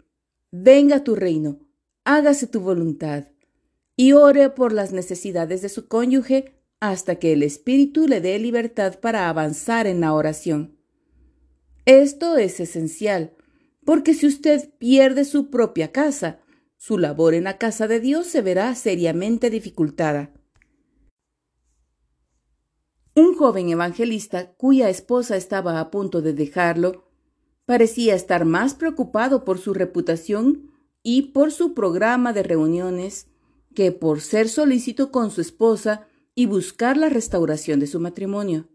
Venga 0.51 1.03
tu 1.03 1.17
reino 1.17 1.61
hágase 2.05 2.47
tu 2.47 2.61
voluntad, 2.61 3.29
y 3.97 4.13
ore 4.13 4.51
por 4.51 4.73
las 4.73 4.93
necesidades 4.93 5.63
de 5.63 5.69
su 5.69 5.87
cónyuge 5.87 6.55
hasta 6.83 7.15
que 7.15 7.33
el 7.33 7.45
Espíritu 7.45 8.09
le 8.09 8.21
dé 8.21 8.41
libertad 8.41 8.99
para 8.99 9.29
avanzar 9.29 9.87
en 9.87 10.01
la 10.01 10.13
oración. 10.15 10.77
Esto 11.85 12.37
es 12.39 12.59
esencial, 12.59 13.37
porque 13.85 14.15
si 14.15 14.27
usted 14.27 14.69
pierde 14.79 15.25
su 15.25 15.49
propia 15.49 15.93
casa, 15.93 16.41
su 16.77 16.99
labor 16.99 17.35
en 17.35 17.45
la 17.45 17.57
casa 17.57 17.87
de 17.87 18.01
Dios 18.01 18.27
se 18.27 18.43
verá 18.43 18.75
seriamente 18.75 19.49
dificultada. 19.49 20.33
Un 23.15 23.37
joven 23.37 23.69
evangelista 23.69 24.53
cuya 24.55 24.91
esposa 24.91 25.37
estaba 25.37 25.79
a 25.79 25.89
punto 25.89 26.21
de 26.21 26.33
dejarlo 26.33 27.05
parecía 27.65 28.17
estar 28.17 28.45
más 28.45 28.75
preocupado 28.75 29.45
por 29.45 29.59
su 29.59 29.73
reputación 29.73 30.73
y 31.05 31.31
por 31.31 31.53
su 31.53 31.75
programa 31.75 32.33
de 32.33 32.43
reuniones 32.43 33.29
que 33.73 33.93
por 33.93 34.21
ser 34.21 34.49
solícito 34.49 35.13
con 35.13 35.31
su 35.31 35.41
esposa 35.41 36.09
y 36.35 36.47
buscar 36.47 36.97
la 36.97 37.09
restauración 37.09 37.81
de 37.81 37.87
su 37.87 38.01
matrimonio. 38.01 38.69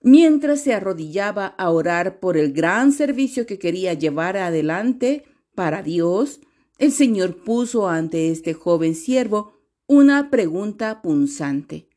Mientras 0.00 0.60
se 0.60 0.74
arrodillaba 0.74 1.46
a 1.46 1.70
orar 1.70 2.18
por 2.18 2.36
el 2.36 2.52
gran 2.52 2.92
servicio 2.92 3.46
que 3.46 3.58
quería 3.58 3.94
llevar 3.94 4.36
adelante 4.36 5.24
para 5.54 5.82
Dios, 5.82 6.40
el 6.78 6.90
Señor 6.90 7.44
puso 7.44 7.88
ante 7.88 8.30
este 8.30 8.54
joven 8.54 8.96
siervo 8.96 9.60
una 9.86 10.30
pregunta 10.30 11.02
punzante. 11.02 11.88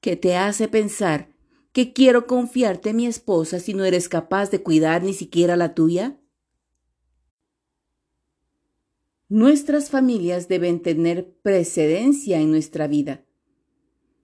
¿Qué 0.00 0.14
te 0.14 0.36
hace 0.36 0.68
pensar 0.68 1.28
que 1.72 1.92
quiero 1.92 2.26
confiarte 2.26 2.92
mi 2.94 3.06
esposa 3.06 3.58
si 3.58 3.74
no 3.74 3.84
eres 3.84 4.08
capaz 4.08 4.50
de 4.50 4.62
cuidar 4.62 5.02
ni 5.02 5.12
siquiera 5.12 5.56
la 5.56 5.74
tuya? 5.74 6.19
Nuestras 9.32 9.90
familias 9.90 10.48
deben 10.48 10.82
tener 10.82 11.32
precedencia 11.40 12.40
en 12.40 12.50
nuestra 12.50 12.88
vida. 12.88 13.24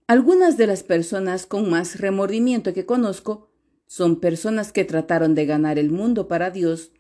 Algunas 0.09 0.57
de 0.57 0.67
las 0.67 0.83
personas 0.83 1.47
con 1.47 1.71
más 1.71 2.01
remordimiento 2.01 2.75
que 2.75 2.87
conozco 2.87 3.49
son 3.87 4.19
personas 4.19 4.73
que 4.73 4.85
trataron 4.85 5.37
de 5.37 5.47
ganar 5.47 5.79
el 5.79 5.93
mundo 5.93 6.27
para 6.27 6.51
Dios, 6.51 6.91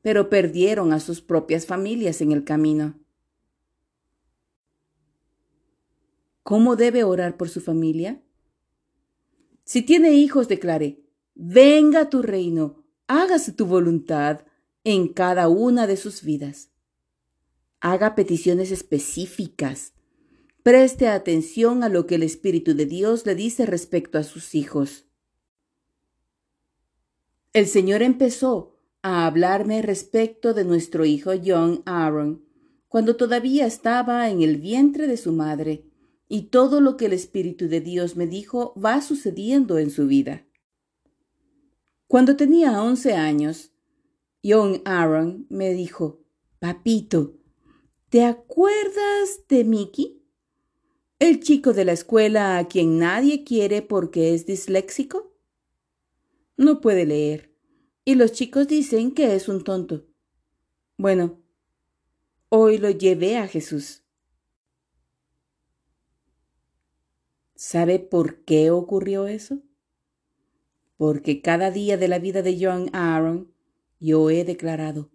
pero 0.00 0.30
perdieron 0.30 0.92
a 0.92 1.00
sus 1.00 1.20
propias 1.20 1.66
familias 1.66 2.20
en 2.20 2.30
el 2.30 2.44
camino. 2.44 3.00
¿Cómo 6.44 6.76
debe 6.76 7.02
orar 7.02 7.36
por 7.36 7.48
su 7.48 7.60
familia? 7.60 8.22
Si 9.64 9.82
tiene 9.82 10.12
hijos, 10.12 10.46
declare, 10.46 11.00
venga 11.34 12.10
tu 12.10 12.22
reino, 12.22 12.84
hágase 13.08 13.50
tu 13.50 13.66
voluntad 13.66 14.42
en 14.84 15.08
cada 15.08 15.48
una 15.48 15.88
de 15.88 15.96
sus 15.96 16.22
vidas 16.22 16.70
haga 17.92 18.16
peticiones 18.16 18.72
específicas. 18.72 19.92
Preste 20.64 21.06
atención 21.06 21.84
a 21.84 21.88
lo 21.88 22.04
que 22.08 22.16
el 22.16 22.24
Espíritu 22.24 22.74
de 22.74 22.84
Dios 22.84 23.24
le 23.26 23.36
dice 23.36 23.64
respecto 23.64 24.18
a 24.18 24.24
sus 24.24 24.56
hijos. 24.56 25.06
El 27.52 27.68
Señor 27.68 28.02
empezó 28.02 28.76
a 29.02 29.24
hablarme 29.24 29.82
respecto 29.82 30.52
de 30.52 30.64
nuestro 30.64 31.04
hijo 31.04 31.30
John 31.44 31.82
Aaron, 31.86 32.44
cuando 32.88 33.14
todavía 33.14 33.66
estaba 33.66 34.28
en 34.30 34.42
el 34.42 34.56
vientre 34.56 35.06
de 35.06 35.16
su 35.16 35.32
madre, 35.32 35.84
y 36.28 36.48
todo 36.48 36.80
lo 36.80 36.96
que 36.96 37.06
el 37.06 37.12
Espíritu 37.12 37.68
de 37.68 37.80
Dios 37.80 38.16
me 38.16 38.26
dijo 38.26 38.74
va 38.74 39.00
sucediendo 39.00 39.78
en 39.78 39.90
su 39.90 40.08
vida. 40.08 40.44
Cuando 42.08 42.34
tenía 42.34 42.82
once 42.82 43.12
años, 43.12 43.70
John 44.42 44.82
Aaron 44.84 45.46
me 45.50 45.72
dijo, 45.72 46.24
Papito, 46.58 47.45
¿Te 48.16 48.24
acuerdas 48.24 49.46
de 49.46 49.62
Mickey? 49.62 50.26
El 51.18 51.42
chico 51.42 51.74
de 51.74 51.84
la 51.84 51.92
escuela 51.92 52.56
a 52.56 52.66
quien 52.66 52.98
nadie 52.98 53.44
quiere 53.44 53.82
porque 53.82 54.32
es 54.32 54.46
disléxico. 54.46 55.36
No 56.56 56.80
puede 56.80 57.04
leer, 57.04 57.54
y 58.06 58.14
los 58.14 58.32
chicos 58.32 58.68
dicen 58.68 59.12
que 59.12 59.34
es 59.34 59.50
un 59.50 59.64
tonto. 59.64 60.06
Bueno, 60.96 61.42
hoy 62.48 62.78
lo 62.78 62.88
llevé 62.88 63.36
a 63.36 63.48
Jesús. 63.48 64.02
¿Sabe 67.54 67.98
por 67.98 68.44
qué 68.44 68.70
ocurrió 68.70 69.26
eso? 69.26 69.60
Porque 70.96 71.42
cada 71.42 71.70
día 71.70 71.98
de 71.98 72.08
la 72.08 72.18
vida 72.18 72.40
de 72.40 72.56
John 72.58 72.88
Aaron 72.94 73.52
yo 74.00 74.30
he 74.30 74.42
declarado, 74.42 75.10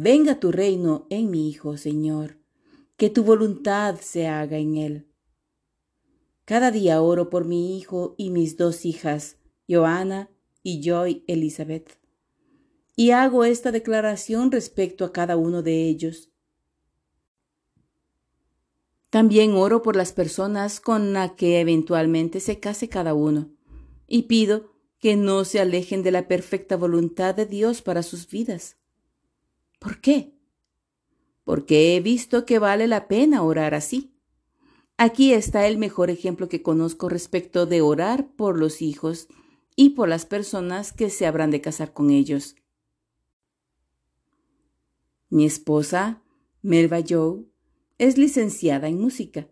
Venga 0.00 0.38
tu 0.38 0.52
reino 0.52 1.08
en 1.10 1.28
mi 1.28 1.48
Hijo, 1.48 1.76
Señor, 1.76 2.38
que 2.96 3.10
tu 3.10 3.24
voluntad 3.24 3.96
se 4.00 4.28
haga 4.28 4.56
en 4.56 4.76
él. 4.76 5.08
Cada 6.44 6.70
día 6.70 7.02
oro 7.02 7.30
por 7.30 7.44
mi 7.44 7.76
hijo 7.76 8.14
y 8.16 8.30
mis 8.30 8.56
dos 8.56 8.84
hijas, 8.84 9.38
Joana 9.68 10.30
y 10.62 10.88
Joy 10.88 11.24
Elizabeth, 11.26 11.98
y 12.94 13.10
hago 13.10 13.44
esta 13.44 13.72
declaración 13.72 14.52
respecto 14.52 15.04
a 15.04 15.12
cada 15.12 15.36
uno 15.36 15.64
de 15.64 15.88
ellos. 15.88 16.30
También 19.10 19.54
oro 19.54 19.82
por 19.82 19.96
las 19.96 20.12
personas 20.12 20.78
con 20.78 21.12
las 21.12 21.32
que 21.32 21.58
eventualmente 21.58 22.38
se 22.38 22.60
case 22.60 22.88
cada 22.88 23.14
uno, 23.14 23.50
y 24.06 24.22
pido 24.22 24.70
que 25.00 25.16
no 25.16 25.44
se 25.44 25.58
alejen 25.58 26.04
de 26.04 26.12
la 26.12 26.28
perfecta 26.28 26.76
voluntad 26.76 27.34
de 27.34 27.46
Dios 27.46 27.82
para 27.82 28.04
sus 28.04 28.30
vidas. 28.30 28.76
¿Por 29.78 30.00
qué? 30.00 30.34
Porque 31.44 31.96
he 31.96 32.00
visto 32.00 32.44
que 32.44 32.58
vale 32.58 32.86
la 32.86 33.08
pena 33.08 33.42
orar 33.42 33.74
así. 33.74 34.14
Aquí 34.96 35.32
está 35.32 35.66
el 35.66 35.78
mejor 35.78 36.10
ejemplo 36.10 36.48
que 36.48 36.62
conozco 36.62 37.08
respecto 37.08 37.66
de 37.66 37.80
orar 37.80 38.32
por 38.34 38.58
los 38.58 38.82
hijos 38.82 39.28
y 39.76 39.90
por 39.90 40.08
las 40.08 40.26
personas 40.26 40.92
que 40.92 41.08
se 41.08 41.26
habrán 41.26 41.50
de 41.50 41.60
casar 41.60 41.92
con 41.92 42.10
ellos. 42.10 42.56
Mi 45.30 45.44
esposa, 45.44 46.22
Melba 46.62 46.98
Joe, 47.08 47.44
es 47.98 48.18
licenciada 48.18 48.88
en 48.88 49.00
música. 49.00 49.48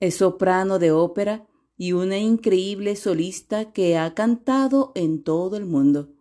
Es 0.00 0.16
soprano 0.16 0.78
de 0.78 0.92
ópera 0.92 1.46
y 1.76 1.92
una 1.92 2.18
increíble 2.18 2.94
solista 2.96 3.72
que 3.72 3.96
ha 3.96 4.14
cantado 4.14 4.92
en 4.94 5.22
todo 5.22 5.56
el 5.56 5.66
mundo. 5.66 6.13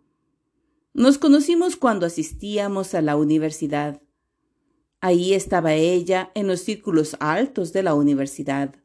Nos 0.94 1.18
conocimos 1.18 1.76
cuando 1.76 2.06
asistíamos 2.06 2.94
a 2.94 3.02
la 3.02 3.16
universidad. 3.16 4.00
Ahí 5.02 5.34
estaba 5.34 5.74
ella 5.74 6.32
en 6.36 6.46
los 6.46 6.60
círculos 6.62 7.18
altos 7.20 7.74
de 7.74 7.82
la 7.82 7.96
universidad, 7.96 8.76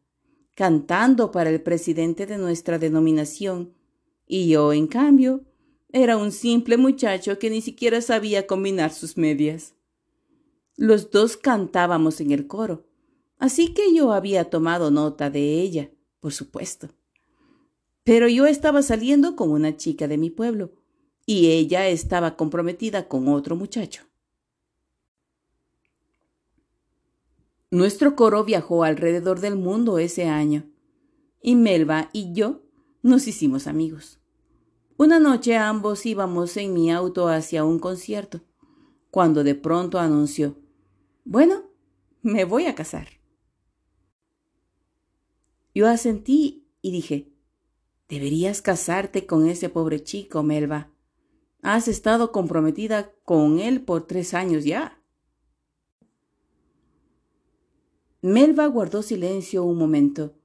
cantando 0.55 1.31
para 1.31 1.51
el 1.51 1.61
presidente 1.61 2.25
de 2.25 2.39
nuestra 2.39 2.79
denominación, 2.79 3.75
y 4.27 4.49
yo, 4.49 4.73
en 4.73 4.87
cambio, 4.87 5.45
era 5.91 6.17
un 6.17 6.33
simple 6.33 6.79
muchacho 6.79 7.39
que 7.39 7.51
ni 7.51 7.61
siquiera 7.61 8.01
sabía 8.01 8.47
combinar 8.47 8.91
sus 8.93 9.19
medias. 9.19 9.75
Los 10.77 11.11
dos 11.11 11.37
cantábamos 11.37 12.23
en 12.23 12.31
el 12.31 12.47
coro, 12.47 12.87
así 13.39 13.75
que 13.75 13.95
yo 13.95 14.13
había 14.13 14.49
tomado 14.49 14.91
nota 14.91 15.29
de 15.29 15.61
ella, 15.61 15.91
por 16.21 16.33
supuesto. 16.33 16.89
Pero 18.03 18.29
yo 18.29 18.47
estaba 18.47 18.81
saliendo 18.81 19.37
con 19.37 19.51
una 19.51 19.77
chica 19.77 20.09
de 20.09 20.17
mi 20.17 20.31
pueblo, 20.31 20.73
y 21.31 21.51
ella 21.51 21.89
estaba 21.89 22.37
comprometida 22.37 23.07
con 23.07 23.29
otro 23.29 23.55
muchacho. 23.55 24.03
Nuestro 27.71 28.17
coro 28.17 28.45
viajó 28.45 28.83
alrededor 28.83 29.41
del 29.41 29.55
mundo 29.55 29.99
ese 29.99 30.25
año, 30.25 30.65
y 31.43 31.55
Melba 31.55 32.09
y 32.15 32.33
yo 32.33 32.63
nos 33.03 33.27
hicimos 33.27 33.67
amigos. 33.67 34.21
Una 34.97 35.21
noche 35.21 35.59
ambos 35.59 36.07
íbamos 36.07 36.57
en 36.57 36.73
mi 36.73 36.91
auto 36.91 37.29
hacia 37.29 37.63
un 37.63 37.79
concierto, 37.79 38.41
cuando 39.11 39.45
de 39.45 39.55
pronto 39.55 39.99
anunció, 39.99 40.57
Bueno, 41.27 41.65
me 42.23 42.47
voy 42.47 42.65
a 42.65 42.75
casar. 42.75 43.07
Yo 45.75 45.87
asentí 45.87 46.67
y 46.81 46.91
dije, 46.91 47.31
Deberías 48.09 48.63
casarte 48.63 49.27
con 49.27 49.47
ese 49.47 49.69
pobre 49.69 50.03
chico, 50.03 50.43
Melba. 50.43 50.91
Has 51.63 51.89
estado 51.89 52.31
comprometida 52.31 53.13
con 53.25 53.59
él 53.59 53.83
por 53.85 54.07
tres 54.07 54.33
años 54.33 54.65
ya. 54.65 55.03
Melba 58.23 58.67
guardó 58.67 59.03
silencio 59.03 59.65
un 59.65 59.79
momento 59.79 60.37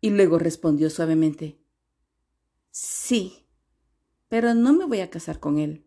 y 0.00 0.10
luego 0.10 0.38
respondió 0.38 0.90
suavemente 0.90 1.58
Sí, 2.70 3.46
pero 4.28 4.54
no 4.54 4.72
me 4.72 4.84
voy 4.84 5.00
a 5.00 5.10
casar 5.10 5.40
con 5.40 5.58
él. 5.58 5.86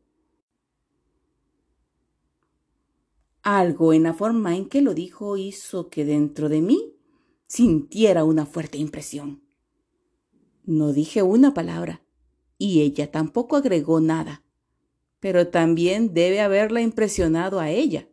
Algo 3.43 3.93
en 3.93 4.03
la 4.03 4.13
forma 4.13 4.55
en 4.55 4.67
que 4.67 4.81
lo 4.81 4.93
dijo 4.93 5.37
hizo 5.37 5.89
que 5.89 6.03
dentro 6.03 6.49
de 6.49 6.61
mí 6.61 6.95
sintiera 7.47 8.23
una 8.23 8.45
fuerte 8.45 8.77
impresión. 8.77 9.43
No 10.63 10.93
dije 10.93 11.23
una 11.23 11.53
palabra 11.53 12.01
y 12.59 12.81
ella 12.81 13.09
tampoco 13.09 13.55
agregó 13.55 13.99
nada, 13.99 14.43
pero 15.19 15.47
también 15.47 16.13
debe 16.13 16.41
haberla 16.41 16.81
impresionado 16.81 17.59
a 17.59 17.71
ella 17.71 18.07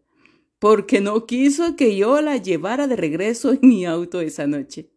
porque 0.58 1.00
no 1.00 1.26
quiso 1.26 1.76
que 1.76 1.96
yo 1.96 2.20
la 2.22 2.36
llevara 2.36 2.86
de 2.86 2.96
regreso 2.96 3.52
en 3.52 3.60
mi 3.62 3.84
auto 3.84 4.20
esa 4.20 4.46
noche. 4.46 4.90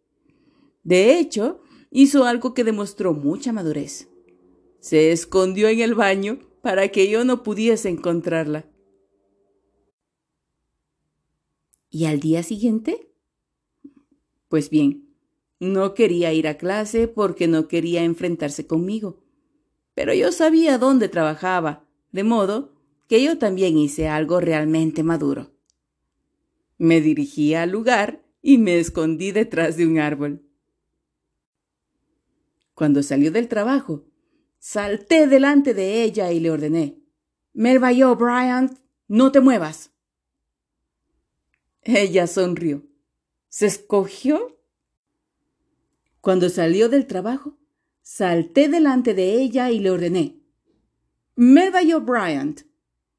De 0.84 1.20
hecho, 1.20 1.62
hizo 1.92 2.24
algo 2.26 2.54
que 2.54 2.64
demostró 2.64 3.14
mucha 3.14 3.52
madurez. 3.52 4.10
Se 4.80 5.12
escondió 5.12 5.68
en 5.68 5.82
el 5.82 5.96
baño 5.96 6.40
para 6.62 6.88
que 6.88 7.10
yo 7.10 7.26
no 7.26 7.44
pudiese 7.44 7.90
encontrarla. 7.90 8.70
¿Y 11.90 12.06
al 12.06 12.20
día 12.20 12.44
siguiente? 12.44 13.12
Pues 14.48 14.70
bien, 14.70 15.10
no 15.60 15.94
quería 15.94 16.32
ir 16.34 16.48
a 16.48 16.58
clase 16.58 17.08
porque 17.08 17.48
no 17.48 17.68
quería 17.68 18.04
enfrentarse 18.04 18.66
conmigo. 18.68 19.24
Pero 20.00 20.14
yo 20.14 20.32
sabía 20.32 20.78
dónde 20.78 21.10
trabajaba, 21.10 21.86
de 22.14 22.24
modo 22.24 22.74
que 23.10 23.22
yo 23.22 23.38
también 23.38 23.78
hice 23.78 24.08
algo 24.08 24.40
realmente 24.40 25.04
maduro. 25.04 25.52
Me 26.78 27.02
dirigí 27.02 27.54
al 27.54 27.72
lugar 27.72 28.26
y 28.42 28.60
me 28.60 28.80
escondí 28.80 29.34
detrás 29.34 29.76
de 29.76 29.86
un 29.86 30.00
árbol. 30.00 30.42
Cuando 32.74 33.04
salió 33.04 33.30
del 33.34 33.50
trabajo, 33.50 34.06
salté 34.58 35.28
delante 35.28 35.74
de 35.74 36.02
ella 36.04 36.32
y 36.32 36.40
le 36.40 36.52
ordené, 36.52 37.04
Melba 37.52 37.92
yo, 37.92 38.16
Bryant, 38.16 38.80
no 39.10 39.34
te 39.34 39.42
muevas. 39.42 39.92
Ella 41.82 42.26
sonrió. 42.26 42.86
¿Se 43.50 43.66
escogió? 43.66 44.62
Cuando 46.22 46.48
salió 46.48 46.88
del 46.88 47.06
trabajo, 47.06 47.59
salté 48.12 48.70
delante 48.70 49.14
de 49.14 49.40
ella 49.40 49.70
y 49.70 49.80
le 49.80 49.92
ordené, 49.92 50.42
yo, 51.86 52.02
Bryant, 52.02 52.62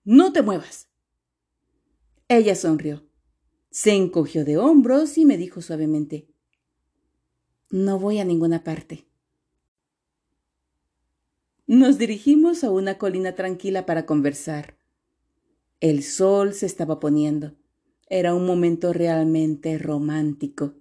no 0.03 0.33
te 0.33 0.43
muevas. 0.43 0.89
Ella 2.27 2.57
sonrió. 2.57 3.07
Se 3.71 3.93
encogió 3.93 4.45
de 4.45 4.59
hombros 4.59 5.17
y 5.17 5.25
me 5.25 5.37
dijo 5.37 5.63
suavemente, 5.63 6.29
No 7.71 8.01
voy 8.01 8.19
a 8.19 8.25
ninguna 8.25 8.65
parte. 8.65 9.07
Nos 11.69 11.97
dirigimos 11.97 12.65
a 12.65 12.73
una 12.73 12.99
colina 12.99 13.37
tranquila 13.37 13.87
para 13.87 14.07
conversar. 14.07 14.77
El 15.79 16.03
sol 16.03 16.53
se 16.53 16.67
estaba 16.67 16.99
poniendo. 16.99 17.55
Era 18.09 18.35
un 18.35 18.45
momento 18.45 18.93
realmente 18.93 19.79
romántico. 19.79 20.75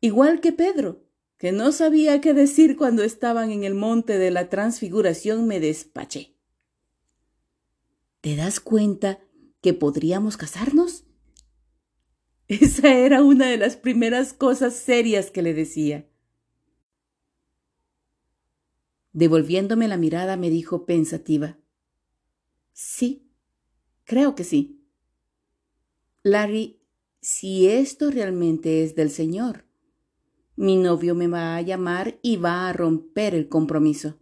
Igual 0.00 0.40
que 0.40 0.52
Pedro, 0.52 1.07
que 1.38 1.52
no 1.52 1.70
sabía 1.70 2.20
qué 2.20 2.34
decir 2.34 2.76
cuando 2.76 3.04
estaban 3.04 3.52
en 3.52 3.62
el 3.62 3.74
monte 3.74 4.18
de 4.18 4.32
la 4.32 4.48
transfiguración, 4.48 5.46
me 5.46 5.60
despaché. 5.60 6.34
¿Te 8.20 8.34
das 8.34 8.58
cuenta 8.58 9.20
que 9.60 9.72
podríamos 9.72 10.36
casarnos? 10.36 11.04
Esa 12.48 12.92
era 12.94 13.22
una 13.22 13.46
de 13.46 13.56
las 13.56 13.76
primeras 13.76 14.32
cosas 14.32 14.74
serias 14.74 15.30
que 15.30 15.42
le 15.42 15.54
decía. 15.54 16.08
Devolviéndome 19.12 19.86
la 19.86 19.96
mirada, 19.96 20.36
me 20.36 20.50
dijo 20.50 20.86
pensativa. 20.86 21.58
Sí, 22.72 23.30
creo 24.04 24.34
que 24.34 24.44
sí. 24.44 24.84
Larry, 26.22 26.80
si 27.20 27.68
esto 27.68 28.10
realmente 28.10 28.82
es 28.82 28.94
del 28.94 29.10
Señor, 29.10 29.67
mi 30.58 30.76
novio 30.76 31.14
me 31.14 31.28
va 31.28 31.54
a 31.54 31.62
llamar 31.62 32.18
y 32.20 32.36
va 32.36 32.68
a 32.68 32.72
romper 32.72 33.32
el 33.36 33.48
compromiso. 33.48 34.18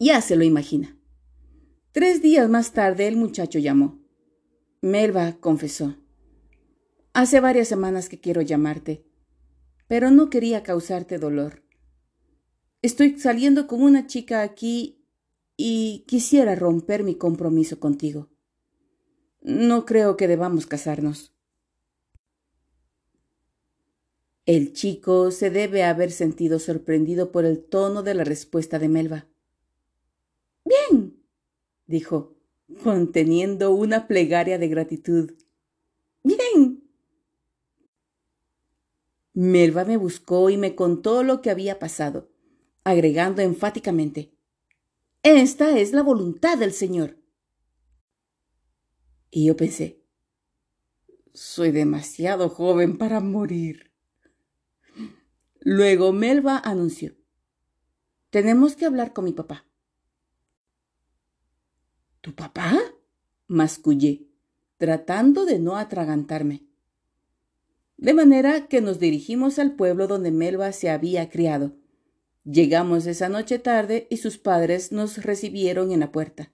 Ya 0.00 0.20
se 0.20 0.34
lo 0.34 0.42
imagina. 0.42 0.98
Tres 1.92 2.20
días 2.20 2.50
más 2.50 2.72
tarde 2.72 3.06
el 3.06 3.16
muchacho 3.16 3.60
llamó. 3.60 4.02
Melba 4.82 5.36
confesó. 5.38 5.94
Hace 7.12 7.38
varias 7.38 7.68
semanas 7.68 8.08
que 8.08 8.18
quiero 8.18 8.42
llamarte, 8.42 9.06
pero 9.86 10.10
no 10.10 10.28
quería 10.28 10.64
causarte 10.64 11.20
dolor. 11.20 11.62
Estoy 12.82 13.20
saliendo 13.20 13.68
con 13.68 13.80
una 13.80 14.08
chica 14.08 14.42
aquí 14.42 15.06
y 15.56 16.04
quisiera 16.08 16.56
romper 16.56 17.04
mi 17.04 17.14
compromiso 17.14 17.78
contigo. 17.78 18.28
No 19.40 19.86
creo 19.86 20.16
que 20.16 20.26
debamos 20.26 20.66
casarnos. 20.66 21.33
El 24.46 24.74
chico 24.74 25.30
se 25.30 25.48
debe 25.48 25.84
haber 25.84 26.10
sentido 26.10 26.58
sorprendido 26.58 27.32
por 27.32 27.46
el 27.46 27.64
tono 27.64 28.02
de 28.02 28.14
la 28.14 28.24
respuesta 28.24 28.78
de 28.78 28.88
Melba. 28.88 29.26
Bien, 30.64 31.16
dijo, 31.86 32.36
conteniendo 32.82 33.70
una 33.70 34.06
plegaria 34.06 34.58
de 34.58 34.68
gratitud. 34.68 35.32
Bien. 36.22 36.82
Melba 39.32 39.84
me 39.86 39.96
buscó 39.96 40.50
y 40.50 40.58
me 40.58 40.74
contó 40.74 41.22
lo 41.22 41.40
que 41.40 41.50
había 41.50 41.78
pasado, 41.78 42.30
agregando 42.84 43.40
enfáticamente 43.40 44.32
Esta 45.22 45.78
es 45.78 45.92
la 45.92 46.02
voluntad 46.02 46.58
del 46.58 46.72
Señor. 46.72 47.16
Y 49.30 49.46
yo 49.46 49.56
pensé, 49.56 50.04
soy 51.32 51.72
demasiado 51.72 52.50
joven 52.50 52.98
para 52.98 53.20
morir. 53.20 53.93
Luego 55.66 56.12
Melba 56.12 56.58
anunció, 56.58 57.16
Tenemos 58.28 58.76
que 58.76 58.84
hablar 58.84 59.14
con 59.14 59.24
mi 59.24 59.32
papá. 59.32 59.66
¿Tu 62.20 62.34
papá? 62.34 62.78
mascullé, 63.46 64.28
tratando 64.76 65.46
de 65.46 65.58
no 65.58 65.78
atragantarme. 65.78 66.66
De 67.96 68.12
manera 68.12 68.68
que 68.68 68.82
nos 68.82 68.98
dirigimos 68.98 69.58
al 69.58 69.74
pueblo 69.74 70.06
donde 70.06 70.32
Melba 70.32 70.70
se 70.72 70.90
había 70.90 71.30
criado. 71.30 71.74
Llegamos 72.44 73.06
esa 73.06 73.30
noche 73.30 73.58
tarde 73.58 74.06
y 74.10 74.18
sus 74.18 74.36
padres 74.36 74.92
nos 74.92 75.24
recibieron 75.24 75.92
en 75.92 76.00
la 76.00 76.12
puerta. 76.12 76.52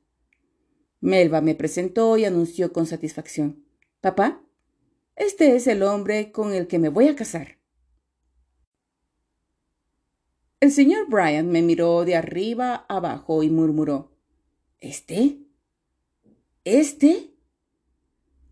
Melba 1.01 1.41
me 1.41 1.57
presentó 1.57 2.17
y 2.17 2.27
anunció 2.27 2.73
con 2.73 2.87
satisfacción. 2.87 3.65
Papá, 4.01 4.41
este 5.17 5.57
es 5.57 5.67
el 5.67 5.83
hombre 5.83 6.31
con 6.31 6.53
el 6.53 6.69
que 6.69 6.79
me 6.79 6.91
voy 6.91 7.09
a 7.09 7.17
casar. 7.17 7.60
El 10.61 10.73
señor 10.73 11.09
Bryant 11.09 11.49
me 11.49 11.63
miró 11.63 12.05
de 12.05 12.17
arriba 12.17 12.85
abajo 12.87 13.43
y 13.43 13.49
murmuró 13.49 14.13
¿Este? 14.79 15.39
¿Este? 16.65 17.31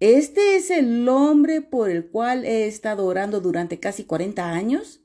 ¿Este 0.00 0.56
es 0.56 0.70
el 0.70 1.06
hombre 1.06 1.60
por 1.60 1.90
el 1.90 2.08
cual 2.08 2.46
he 2.46 2.66
estado 2.66 3.04
orando 3.04 3.42
durante 3.42 3.78
casi 3.78 4.04
cuarenta 4.04 4.52
años? 4.52 5.02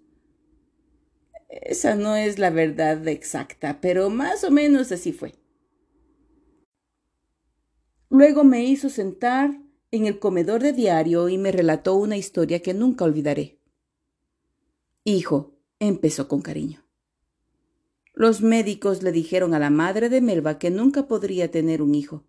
Esa 1.50 1.96
no 1.96 2.16
es 2.16 2.40
la 2.40 2.52
verdad 2.52 3.06
exacta, 3.10 3.82
pero 3.82 4.10
más 4.10 4.46
o 4.46 4.52
menos 4.52 4.92
así 4.94 5.12
fue. 5.12 5.36
Luego 8.10 8.46
me 8.46 8.64
hizo 8.64 8.90
sentar 8.90 9.60
en 9.92 10.06
el 10.06 10.20
comedor 10.20 10.62
de 10.62 10.72
diario 10.72 11.28
y 11.28 11.38
me 11.38 11.52
relató 11.52 11.96
una 11.96 12.16
historia 12.16 12.62
que 12.62 12.74
nunca 12.74 13.04
olvidaré. 13.04 13.60
Hijo, 15.04 15.58
empezó 15.80 16.30
con 16.30 16.42
cariño. 16.42 16.83
Los 18.14 18.42
médicos 18.42 19.02
le 19.02 19.12
dijeron 19.12 19.54
a 19.54 19.60
la 19.60 19.70
madre 19.70 20.10
de 20.10 20.22
Melba 20.22 20.60
que 20.60 20.70
nunca 20.70 21.08
podría 21.08 21.50
tener 21.50 21.82
un 21.82 21.96
hijo, 21.96 22.26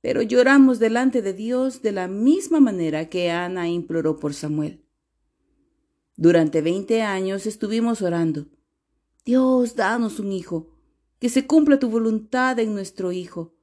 pero 0.00 0.22
lloramos 0.22 0.78
delante 0.78 1.20
de 1.20 1.34
Dios 1.34 1.82
de 1.82 1.92
la 1.92 2.08
misma 2.08 2.58
manera 2.58 3.10
que 3.10 3.30
Ana 3.30 3.68
imploró 3.68 4.18
por 4.18 4.32
Samuel. 4.32 4.82
Durante 6.16 6.62
veinte 6.62 7.02
años 7.02 7.46
estuvimos 7.46 8.00
orando. 8.02 8.46
Dios, 9.24 9.76
danos 9.76 10.20
un 10.20 10.32
hijo, 10.32 10.74
que 11.18 11.28
se 11.28 11.46
cumpla 11.46 11.78
tu 11.78 11.90
voluntad 11.90 12.58
en 12.58 12.74
nuestro 12.74 13.12
hijo. 13.12 13.54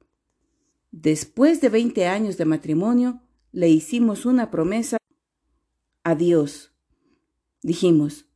Después 0.92 1.60
de 1.60 1.68
veinte 1.68 2.06
años 2.06 2.36
de 2.36 2.44
matrimonio, 2.44 3.20
le 3.50 3.68
hicimos 3.68 4.26
una 4.26 4.50
promesa 4.50 4.96
a 6.04 6.14
Dios. 6.14 6.72
Dijimos, 7.62 8.26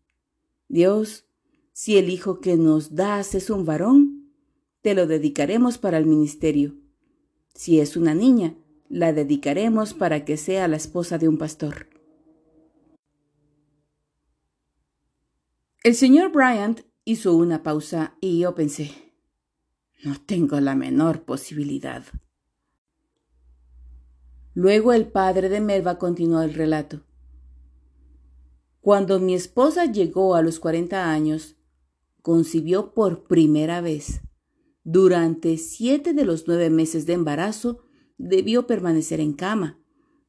Dios, 0.68 1.26
si 1.72 1.96
el 1.96 2.11
hijo 2.11 2.40
que 2.40 2.56
nos 2.56 2.94
das 2.94 3.35
es 3.35 3.50
un 3.50 3.64
varón, 3.64 4.32
te 4.82 4.94
lo 4.94 5.06
dedicaremos 5.06 5.78
para 5.78 5.98
el 5.98 6.06
ministerio. 6.06 6.74
Si 7.54 7.80
es 7.80 7.96
una 7.96 8.14
niña, 8.14 8.54
la 8.88 9.12
dedicaremos 9.12 9.94
para 9.94 10.24
que 10.24 10.37
sea 10.37 10.68
la 10.68 10.76
esposa 10.76 11.18
de 11.18 11.28
un 11.28 11.38
pastor. 11.38 11.88
El 15.82 15.94
señor 15.94 16.30
Bryant 16.30 16.82
hizo 17.04 17.35
una 17.35 17.62
pausa 17.62 18.16
y 18.20 18.40
yo 18.40 18.54
pensé, 18.54 18.92
no 20.04 20.16
tengo 20.24 20.61
la 20.61 20.74
menor 20.74 21.22
posibilidad. 21.24 22.04
Luego 24.54 24.92
el 24.92 25.06
padre 25.06 25.48
de 25.48 25.61
Melba 25.61 25.98
continuó 25.98 26.42
el 26.42 26.54
relato. 26.54 27.00
Cuando 28.80 29.18
mi 29.20 29.35
esposa 29.35 29.87
llegó 29.87 30.35
a 30.35 30.42
los 30.42 30.61
cuarenta 30.61 31.11
años, 31.11 31.56
concibió 32.22 32.94
por 32.94 33.24
primera 33.24 33.80
vez. 33.80 34.22
Durante 34.85 35.58
siete 35.58 36.14
de 36.14 36.24
los 36.24 36.46
nueve 36.46 36.70
meses 36.70 37.06
de 37.06 37.12
embarazo 37.12 37.85
debió 38.16 38.66
permanecer 38.66 39.20
en 39.20 39.32
cama, 39.32 39.80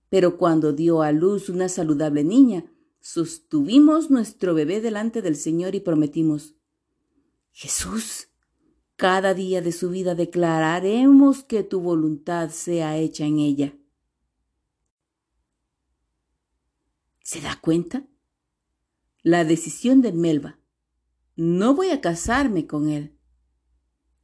pero 0.10 0.38
cuando 0.38 0.74
dio 0.74 1.02
a 1.02 1.12
luz 1.12 1.50
una 1.50 1.70
saludable 1.70 2.24
niña, 2.24 2.66
sostuvimos 3.00 4.12
nuestro 4.12 4.54
bebé 4.54 4.82
delante 4.82 5.22
del 5.22 5.36
Señor 5.36 5.76
y 5.76 5.80
prometimos, 5.80 6.56
Jesús, 7.52 8.30
cada 8.96 9.34
día 9.34 9.62
de 9.62 9.72
su 9.72 9.90
vida 9.90 10.16
declararemos 10.16 11.44
que 11.44 11.64
tu 11.64 11.82
voluntad 11.82 12.50
sea 12.52 12.98
hecha 12.98 13.26
en 13.26 13.40
ella. 13.40 13.76
¿Se 17.24 17.42
da 17.42 17.58
cuenta? 17.60 18.06
La 19.22 19.46
decisión 19.46 20.02
de 20.02 20.12
Melba. 20.12 20.60
No 21.36 21.74
voy 21.74 21.90
a 21.90 22.02
casarme 22.02 22.68
con 22.68 22.90
él. 22.90 23.18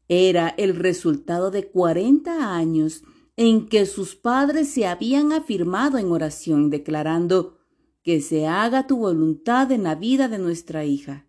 Era 0.07 0.49
el 0.49 0.75
resultado 0.75 1.51
de 1.51 1.67
cuarenta 1.67 2.55
años 2.55 3.03
en 3.35 3.67
que 3.67 3.85
sus 3.85 4.15
padres 4.15 4.69
se 4.69 4.85
habían 4.85 5.31
afirmado 5.31 5.97
en 5.97 6.11
oración 6.11 6.69
declarando 6.69 7.57
que 8.03 8.21
se 8.21 8.47
haga 8.47 8.87
tu 8.87 8.97
voluntad 8.97 9.71
en 9.71 9.83
la 9.83 9.95
vida 9.95 10.27
de 10.27 10.39
nuestra 10.39 10.85
hija. 10.85 11.27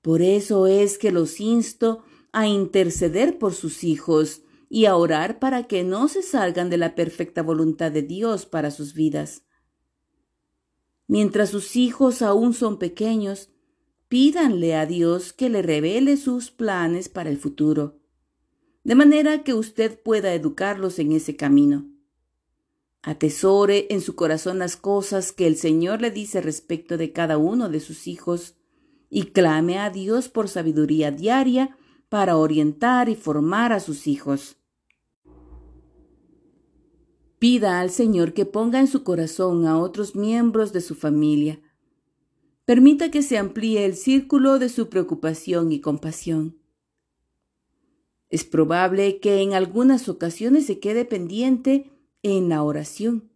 Por 0.00 0.22
eso 0.22 0.66
es 0.66 0.96
que 0.96 1.12
los 1.12 1.40
insto 1.40 2.02
a 2.32 2.46
interceder 2.46 3.38
por 3.38 3.52
sus 3.54 3.84
hijos 3.84 4.42
y 4.70 4.86
a 4.86 4.96
orar 4.96 5.38
para 5.38 5.64
que 5.64 5.84
no 5.84 6.08
se 6.08 6.22
salgan 6.22 6.70
de 6.70 6.78
la 6.78 6.94
perfecta 6.94 7.42
voluntad 7.42 7.90
de 7.90 8.02
Dios 8.02 8.46
para 8.46 8.70
sus 8.70 8.94
vidas. 8.94 9.42
Mientras 11.08 11.48
sus 11.48 11.74
hijos 11.74 12.20
aún 12.20 12.52
son 12.52 12.78
pequeños, 12.78 13.48
pídanle 14.08 14.76
a 14.76 14.84
Dios 14.84 15.32
que 15.32 15.48
le 15.48 15.62
revele 15.62 16.18
sus 16.18 16.50
planes 16.50 17.08
para 17.08 17.30
el 17.30 17.38
futuro, 17.38 17.98
de 18.84 18.94
manera 18.94 19.42
que 19.42 19.54
usted 19.54 20.00
pueda 20.00 20.34
educarlos 20.34 20.98
en 20.98 21.12
ese 21.12 21.34
camino. 21.34 21.86
Atesore 23.02 23.86
en 23.88 24.02
su 24.02 24.16
corazón 24.16 24.58
las 24.58 24.76
cosas 24.76 25.32
que 25.32 25.46
el 25.46 25.56
Señor 25.56 26.02
le 26.02 26.10
dice 26.10 26.42
respecto 26.42 26.98
de 26.98 27.12
cada 27.12 27.38
uno 27.38 27.70
de 27.70 27.80
sus 27.80 28.06
hijos 28.06 28.56
y 29.08 29.32
clame 29.32 29.78
a 29.78 29.88
Dios 29.88 30.28
por 30.28 30.48
sabiduría 30.48 31.10
diaria 31.10 31.74
para 32.10 32.36
orientar 32.36 33.08
y 33.08 33.14
formar 33.14 33.72
a 33.72 33.80
sus 33.80 34.06
hijos. 34.06 34.57
Pida 37.38 37.80
al 37.80 37.90
Señor 37.90 38.32
que 38.34 38.46
ponga 38.46 38.80
en 38.80 38.88
su 38.88 39.04
corazón 39.04 39.66
a 39.66 39.78
otros 39.78 40.16
miembros 40.16 40.72
de 40.72 40.80
su 40.80 40.96
familia. 40.96 41.60
Permita 42.64 43.10
que 43.10 43.22
se 43.22 43.38
amplíe 43.38 43.84
el 43.84 43.94
círculo 43.94 44.58
de 44.58 44.68
su 44.68 44.88
preocupación 44.88 45.70
y 45.70 45.80
compasión. 45.80 46.58
Es 48.28 48.44
probable 48.44 49.20
que 49.20 49.40
en 49.40 49.54
algunas 49.54 50.08
ocasiones 50.08 50.66
se 50.66 50.80
quede 50.80 51.04
pendiente 51.04 51.90
en 52.22 52.48
la 52.48 52.62
oración, 52.62 53.30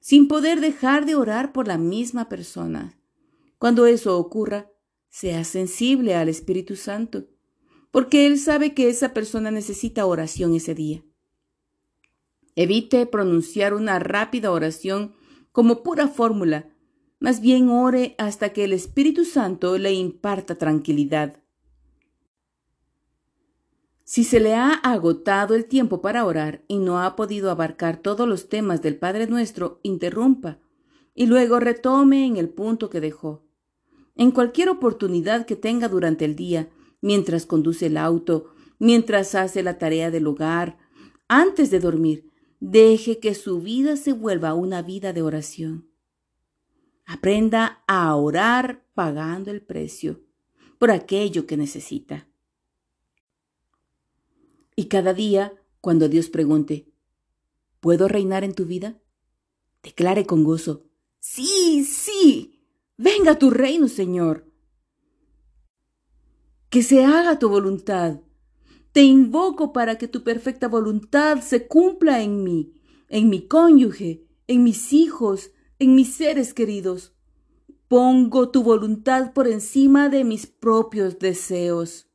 sin 0.00 0.26
poder 0.26 0.60
dejar 0.60 1.06
de 1.06 1.14
orar 1.14 1.52
por 1.52 1.68
la 1.68 1.78
misma 1.78 2.28
persona. 2.28 2.98
Cuando 3.58 3.86
eso 3.86 4.18
ocurra, 4.18 4.70
sea 5.08 5.44
sensible 5.44 6.14
al 6.14 6.28
Espíritu 6.28 6.76
Santo, 6.76 7.26
porque 7.90 8.26
Él 8.26 8.38
sabe 8.38 8.74
que 8.74 8.90
esa 8.90 9.14
persona 9.14 9.50
necesita 9.50 10.04
oración 10.04 10.54
ese 10.54 10.74
día. 10.74 11.02
Evite 12.56 13.04
pronunciar 13.04 13.74
una 13.74 13.98
rápida 13.98 14.50
oración 14.50 15.14
como 15.52 15.82
pura 15.82 16.08
fórmula. 16.08 16.70
Más 17.20 17.40
bien 17.40 17.68
ore 17.68 18.14
hasta 18.16 18.48
que 18.54 18.64
el 18.64 18.72
Espíritu 18.72 19.26
Santo 19.26 19.76
le 19.76 19.92
imparta 19.92 20.56
tranquilidad. 20.56 21.42
Si 24.04 24.24
se 24.24 24.40
le 24.40 24.54
ha 24.54 24.72
agotado 24.72 25.54
el 25.54 25.66
tiempo 25.66 26.00
para 26.00 26.24
orar 26.24 26.64
y 26.66 26.78
no 26.78 27.00
ha 27.02 27.14
podido 27.14 27.50
abarcar 27.50 27.98
todos 27.98 28.26
los 28.26 28.48
temas 28.48 28.80
del 28.80 28.96
Padre 28.96 29.26
Nuestro, 29.26 29.80
interrumpa 29.82 30.58
y 31.14 31.26
luego 31.26 31.60
retome 31.60 32.24
en 32.24 32.36
el 32.36 32.48
punto 32.48 32.88
que 32.88 33.00
dejó. 33.00 33.44
En 34.14 34.30
cualquier 34.30 34.70
oportunidad 34.70 35.44
que 35.44 35.56
tenga 35.56 35.88
durante 35.88 36.24
el 36.24 36.36
día, 36.36 36.70
mientras 37.02 37.44
conduce 37.44 37.86
el 37.86 37.98
auto, 37.98 38.46
mientras 38.78 39.34
hace 39.34 39.62
la 39.62 39.76
tarea 39.76 40.10
del 40.10 40.26
hogar, 40.26 40.78
antes 41.28 41.70
de 41.70 41.80
dormir, 41.80 42.30
Deje 42.60 43.18
que 43.20 43.34
su 43.34 43.60
vida 43.60 43.96
se 43.96 44.12
vuelva 44.12 44.54
una 44.54 44.82
vida 44.82 45.12
de 45.12 45.22
oración. 45.22 45.90
Aprenda 47.04 47.84
a 47.86 48.14
orar 48.16 48.84
pagando 48.94 49.50
el 49.50 49.62
precio 49.62 50.22
por 50.78 50.90
aquello 50.90 51.46
que 51.46 51.56
necesita. 51.56 52.28
Y 54.74 54.86
cada 54.86 55.14
día, 55.14 55.54
cuando 55.80 56.08
Dios 56.08 56.28
pregunte, 56.28 56.90
¿puedo 57.80 58.08
reinar 58.08 58.44
en 58.44 58.54
tu 58.54 58.64
vida? 58.64 59.00
Declare 59.82 60.26
con 60.26 60.42
gozo, 60.42 60.86
sí, 61.20 61.84
sí, 61.84 62.60
venga 62.96 63.38
tu 63.38 63.50
reino, 63.50 63.88
Señor. 63.88 64.50
Que 66.68 66.82
se 66.82 67.04
haga 67.04 67.38
tu 67.38 67.48
voluntad 67.48 68.20
te 68.96 69.02
invoco 69.02 69.74
para 69.74 69.98
que 69.98 70.08
tu 70.08 70.24
perfecta 70.24 70.68
voluntad 70.68 71.42
se 71.42 71.66
cumpla 71.66 72.22
en 72.22 72.42
mí, 72.42 72.72
en 73.10 73.28
mi 73.28 73.46
cónyuge, 73.46 74.24
en 74.46 74.62
mis 74.64 74.94
hijos, 74.94 75.50
en 75.78 75.94
mis 75.94 76.14
seres 76.14 76.54
queridos. 76.54 77.14
Pongo 77.88 78.48
tu 78.48 78.62
voluntad 78.62 79.34
por 79.34 79.48
encima 79.48 80.08
de 80.08 80.24
mis 80.24 80.46
propios 80.46 81.18
deseos. 81.18 82.08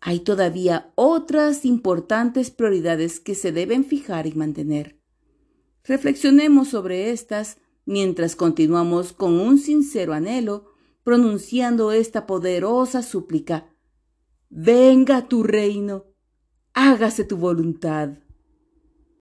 Hay 0.00 0.20
todavía 0.20 0.90
otras 0.94 1.66
importantes 1.66 2.50
prioridades 2.50 3.20
que 3.20 3.34
se 3.34 3.52
deben 3.52 3.84
fijar 3.84 4.26
y 4.26 4.32
mantener. 4.32 4.98
Reflexionemos 5.84 6.68
sobre 6.68 7.10
estas 7.10 7.58
mientras 7.84 8.36
continuamos 8.36 9.12
con 9.12 9.38
un 9.38 9.58
sincero 9.58 10.14
anhelo 10.14 10.72
pronunciando 11.04 11.92
esta 11.92 12.26
poderosa 12.26 13.02
súplica. 13.02 13.75
Venga 14.48 15.28
tu 15.28 15.42
reino, 15.42 16.04
hágase 16.72 17.24
tu 17.24 17.36
voluntad. 17.36 18.25